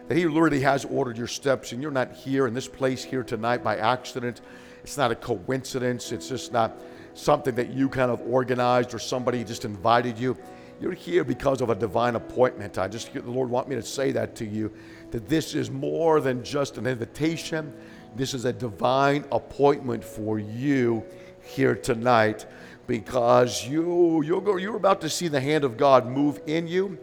[0.08, 3.24] That He literally has ordered your steps, and you're not here in this place here
[3.24, 4.42] tonight by accident.
[4.82, 6.14] It's not a coincidence.
[6.14, 6.78] It's just not
[7.14, 10.38] something that you kind of organized or somebody just invited you.
[10.80, 12.78] You're here because of a divine appointment.
[12.78, 14.72] I just the Lord want me to say that to you
[15.12, 17.74] that this is more than just an invitation.
[18.16, 21.04] This is a divine appointment for you
[21.42, 22.46] here tonight
[22.86, 26.98] because you you're about to see the hand of God move in you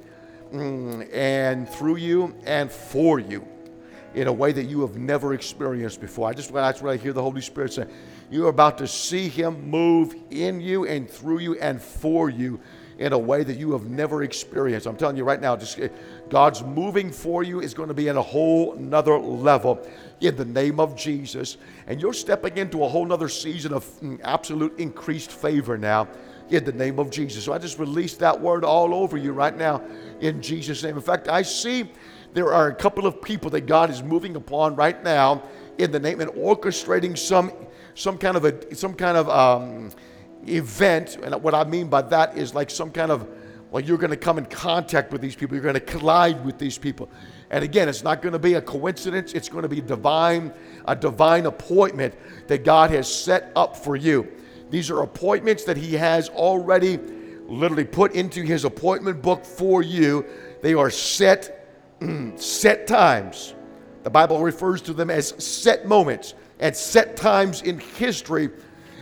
[0.52, 3.46] mm, and through you and for you
[4.14, 6.28] in a way that you have never experienced before.
[6.28, 7.86] I just that's what I hear the Holy Spirit say.
[8.30, 12.60] You're about to see Him move in you and through you and for you
[12.99, 14.86] in a way that you have never experienced.
[14.86, 15.78] I'm telling you right now, just
[16.28, 19.86] God's moving for you is going to be in a whole nother level
[20.20, 21.57] in the name of Jesus.
[21.86, 26.09] And you're stepping into a whole nother season of mm, absolute increased favor now
[26.51, 27.45] in the name of Jesus.
[27.45, 29.82] So I just released that word all over you right now
[30.20, 30.97] in Jesus' name.
[30.97, 31.90] In fact, I see
[32.32, 35.42] there are a couple of people that God is moving upon right now
[35.78, 37.53] in the name and orchestrating some
[37.95, 39.90] some kind of a some kind of um,
[40.49, 41.16] event.
[41.22, 43.28] And what I mean by that is like some kind of,
[43.72, 46.59] like you're going to come in contact with these people, you're going to collide with
[46.59, 47.11] these people.
[47.51, 50.53] And again, it's not going to be a coincidence, it's going to be divine,
[50.86, 52.14] a divine appointment
[52.49, 54.28] that God has set up for you.
[54.70, 56.99] These are appointments that He has already
[57.47, 60.24] literally put into His appointment book for you.
[60.62, 63.55] They are set, mm, set times.
[64.03, 68.51] The Bible refers to them as set moments and set times in history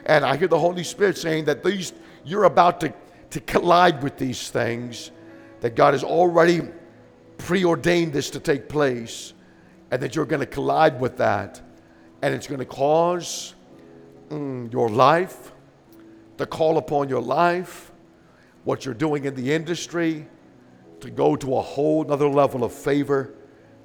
[0.06, 1.92] and I hear the Holy Spirit saying that these
[2.24, 2.92] you're about to,
[3.30, 5.10] to collide with these things,
[5.60, 6.62] that God has already
[7.38, 9.32] preordained this to take place,
[9.90, 11.60] and that you're going to collide with that.
[12.22, 13.54] And it's going to cause
[14.28, 15.52] mm, your life,
[16.36, 17.92] the call upon your life,
[18.64, 20.26] what you're doing in the industry,
[21.00, 23.34] to go to a whole other level of favor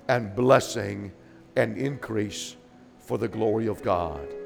[0.08, 1.12] and blessing
[1.56, 2.56] and increase
[3.00, 4.37] for the glory of God.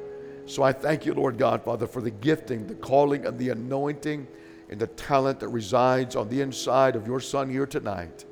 [0.52, 4.28] So I thank you, Lord God, Father, for the gifting, the calling, and the anointing
[4.70, 8.26] and the talent that resides on the inside of your Son here tonight.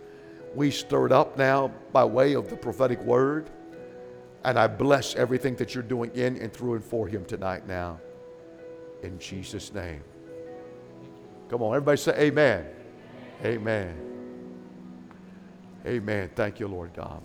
[0.53, 3.49] We stir it up now by way of the prophetic word.
[4.43, 8.01] And I bless everything that you're doing in and through and for him tonight now.
[9.01, 10.03] In Jesus' name.
[11.47, 12.65] Come on, everybody say amen.
[13.45, 13.95] Amen.
[15.85, 16.29] Amen.
[16.35, 17.21] Thank you, Lord God.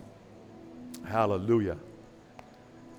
[1.04, 1.78] Hallelujah.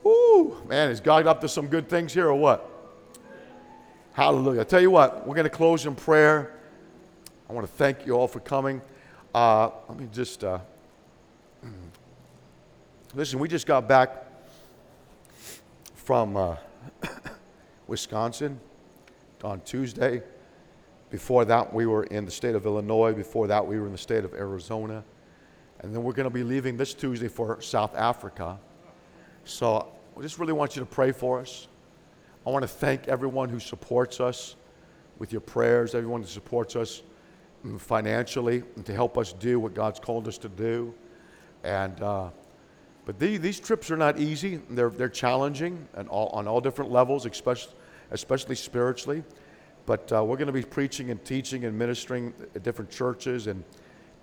[0.06, 2.70] Ooh, man, is God up to some good things here or what?
[4.14, 4.62] Hallelujah.
[4.62, 6.54] I tell you what, we're going to close in prayer.
[7.50, 8.82] I want to thank you all for coming.
[9.34, 10.60] Uh, let me just uh,
[13.14, 13.40] listen.
[13.40, 14.26] We just got back
[15.96, 16.56] from uh,
[17.88, 18.60] Wisconsin
[19.44, 20.22] on Tuesday.
[21.10, 23.14] Before that, we were in the state of Illinois.
[23.14, 25.04] Before that, we were in the state of Arizona.
[25.82, 28.58] And then we're going to be leaving this Tuesday for South Africa.
[29.44, 31.68] So I just really want you to pray for us.
[32.48, 34.56] I want to thank everyone who supports us
[35.20, 37.02] with your prayers, everyone who supports us
[37.80, 40.94] financially and to help us do what God's called us to do.
[41.66, 42.30] And, uh,
[43.06, 44.62] but the, these trips are not easy.
[44.70, 47.74] They're, they're challenging and all, on all different levels, especially,
[48.12, 49.22] especially spiritually.
[49.86, 53.66] But uh, we're going to be preaching and teaching and ministering at different churches and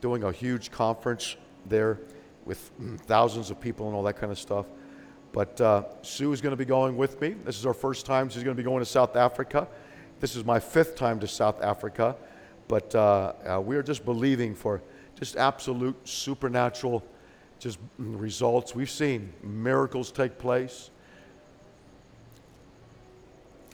[0.00, 1.36] doing a huge conference
[1.66, 1.98] there
[2.46, 2.70] with
[3.00, 4.64] thousands of people and all that kind of stuff.
[5.32, 7.30] But uh, Sue is going to be going with me.
[7.30, 8.28] This is our first time.
[8.28, 9.66] She's going to be going to South Africa.
[10.20, 12.16] This is my fifth time to South Africa.
[12.68, 14.82] But uh, uh, we are just believing for
[15.18, 17.04] just absolute supernatural
[17.58, 18.74] just results.
[18.74, 20.90] We've seen miracles take place.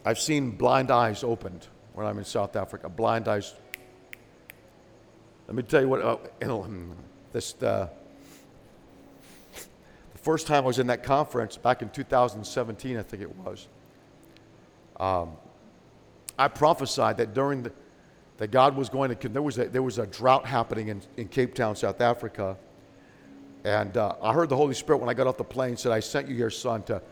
[0.04, 2.88] I've seen blind eyes opened when I'm in South Africa.
[2.88, 3.54] Blind eyes.
[5.46, 6.02] Let me tell you what.
[6.02, 6.18] Uh,
[7.32, 7.88] this uh,
[10.18, 13.68] first time I was in that conference back in 2017, I think it was.
[14.98, 15.32] Um,
[16.38, 17.72] I prophesied that during the
[18.38, 21.28] that God was going to there was a, there was a drought happening in, in
[21.28, 22.56] Cape Town, South Africa,
[23.64, 26.00] and uh, I heard the Holy Spirit when I got off the plane said, "I
[26.00, 27.02] sent you here, son, to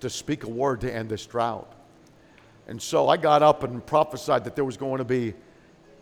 [0.00, 1.72] to speak a word to end this drought."
[2.66, 5.34] And so I got up and prophesied that there was going to be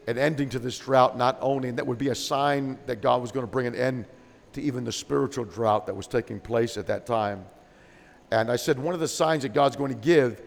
[0.07, 3.21] an ending to this drought, not only, and that would be a sign that God
[3.21, 4.07] was going to bring an end
[4.53, 7.45] to even the spiritual drought that was taking place at that time.
[8.31, 10.43] And I said, one of the signs that God's going to give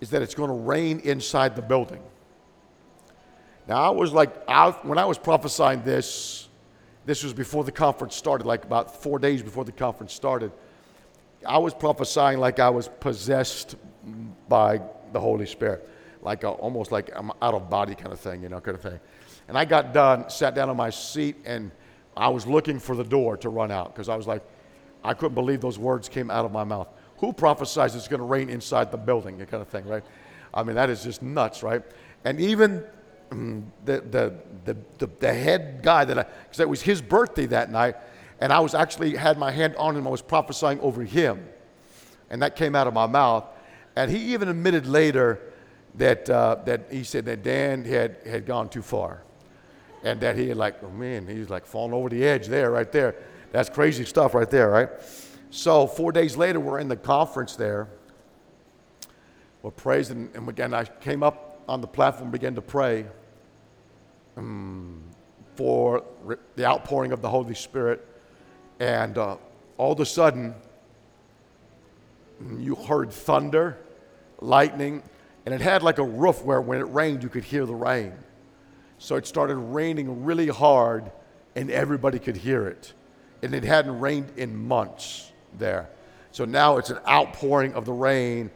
[0.00, 2.02] is that it's going to rain inside the building.
[3.66, 6.48] Now, I was like, I, when I was prophesying this,
[7.06, 10.52] this was before the conference started, like about four days before the conference started.
[11.46, 13.76] I was prophesying like I was possessed
[14.48, 14.80] by
[15.12, 15.88] the Holy Spirit,
[16.22, 18.82] like a, almost like I'm out of body kind of thing, you know, kind of
[18.82, 19.00] thing.
[19.48, 21.70] And I got done, sat down on my seat, and
[22.16, 24.42] I was looking for the door to run out because I was like,
[25.02, 26.88] I couldn't believe those words came out of my mouth.
[27.18, 30.04] Who prophesies it's going to rain inside the building, That kind of thing, right?
[30.52, 31.82] I mean, that is just nuts, right?
[32.24, 32.84] And even
[33.30, 34.34] mm, the, the,
[34.64, 37.96] the, the, the head guy that I, because it was his birthday that night,
[38.40, 41.46] and I was actually had my hand on him, I was prophesying over him.
[42.30, 43.44] And that came out of my mouth.
[43.96, 45.40] And he even admitted later
[45.96, 49.22] that, uh, that he said that Dan had, had gone too far.
[50.04, 53.16] And that he like, oh man, he's like falling over the edge there, right there.
[53.50, 54.88] That's crazy stuff right there, right?
[55.50, 57.88] So four days later, we're in the conference there.
[59.62, 63.06] We're praising, and again, I came up on the platform, began to pray
[64.36, 65.02] um,
[65.54, 66.04] for
[66.56, 68.06] the outpouring of the Holy Spirit.
[68.78, 69.36] And uh,
[69.78, 70.54] all of a sudden,
[72.58, 73.78] you heard thunder
[74.40, 75.02] lightning,
[75.46, 78.12] and it had like a roof where when it rained, you could hear the rain.
[79.04, 81.12] So it started raining really hard,
[81.54, 82.94] and everybody could hear it.
[83.42, 85.90] And it hadn't rained in months there.
[86.32, 88.50] So now it's an outpouring of the rain,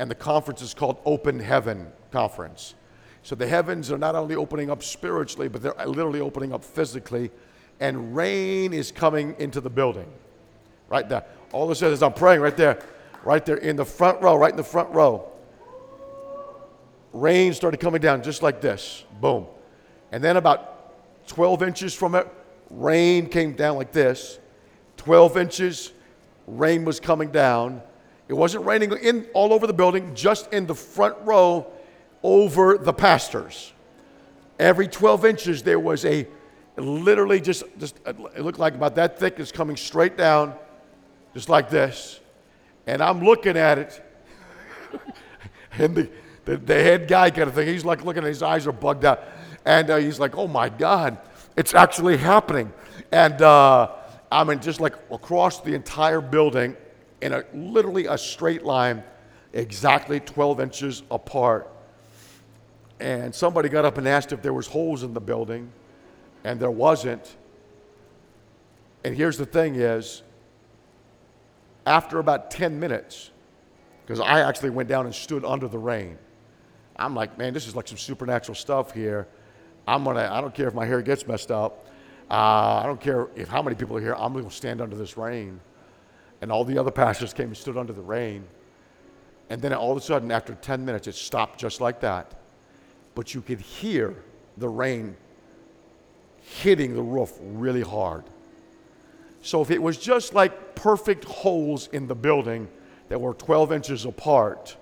[0.00, 2.74] and the conference is called Open Heaven Conference.
[3.22, 7.30] So the heavens are not only opening up spiritually, but they're literally opening up physically,
[7.78, 10.10] and rain is coming into the building.
[10.88, 11.24] Right there.
[11.52, 12.84] All sudden, as I'm praying right there,
[13.22, 15.30] right there in the front row, right in the front row.
[17.12, 19.04] Rain started coming down just like this.
[19.20, 19.46] Boom.
[20.14, 22.28] And then about 12 inches from it,
[22.70, 24.38] rain came down like this.
[24.98, 25.92] 12 inches,
[26.46, 27.82] rain was coming down.
[28.28, 31.66] It wasn't raining in all over the building, just in the front row
[32.22, 33.72] over the pastors.
[34.60, 36.28] Every 12 inches, there was a
[36.76, 40.54] literally just, just it looked like about that thick, is coming straight down,
[41.34, 42.20] just like this
[42.86, 44.02] and I'm looking at it,
[45.78, 46.10] and the,
[46.44, 49.04] the, the, head guy kind of thing, he's like looking, at his eyes are bugged
[49.04, 49.22] out,
[49.64, 51.18] and uh, he's like, oh my God,
[51.56, 52.72] it's actually happening.
[53.12, 53.90] And uh,
[54.30, 56.76] I mean, just like across the entire building
[57.20, 59.02] in a literally a straight line,
[59.52, 61.70] exactly 12 inches apart.
[63.00, 65.70] And somebody got up and asked if there was holes in the building,
[66.44, 67.36] and there wasn't.
[69.04, 70.22] And here's the thing is,
[71.86, 73.30] after about 10 minutes,
[74.06, 76.18] because I actually went down and stood under the rain.
[76.96, 79.26] I'm like, man, this is like some supernatural stuff here.
[79.86, 81.86] I'm gonna, I don't care if my hair gets messed up.
[82.30, 84.14] Uh, I don't care if how many people are here.
[84.14, 85.60] I'm gonna stand under this rain.
[86.40, 88.44] And all the other pastors came and stood under the rain.
[89.50, 92.34] And then all of a sudden, after 10 minutes, it stopped just like that.
[93.14, 94.16] But you could hear
[94.56, 95.16] the rain
[96.40, 98.24] hitting the roof really hard.
[99.42, 102.68] So if it was just like perfect holes in the building
[103.08, 104.76] that were 12 inches apart,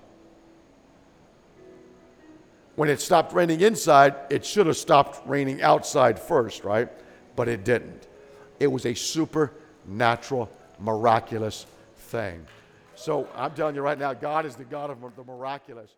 [2.75, 6.89] when it stopped raining inside, it should have stopped raining outside first, right?
[7.35, 8.07] But it didn't.
[8.59, 12.45] It was a supernatural, miraculous thing.
[12.95, 15.91] So I'm telling you right now, God is the God of the miraculous.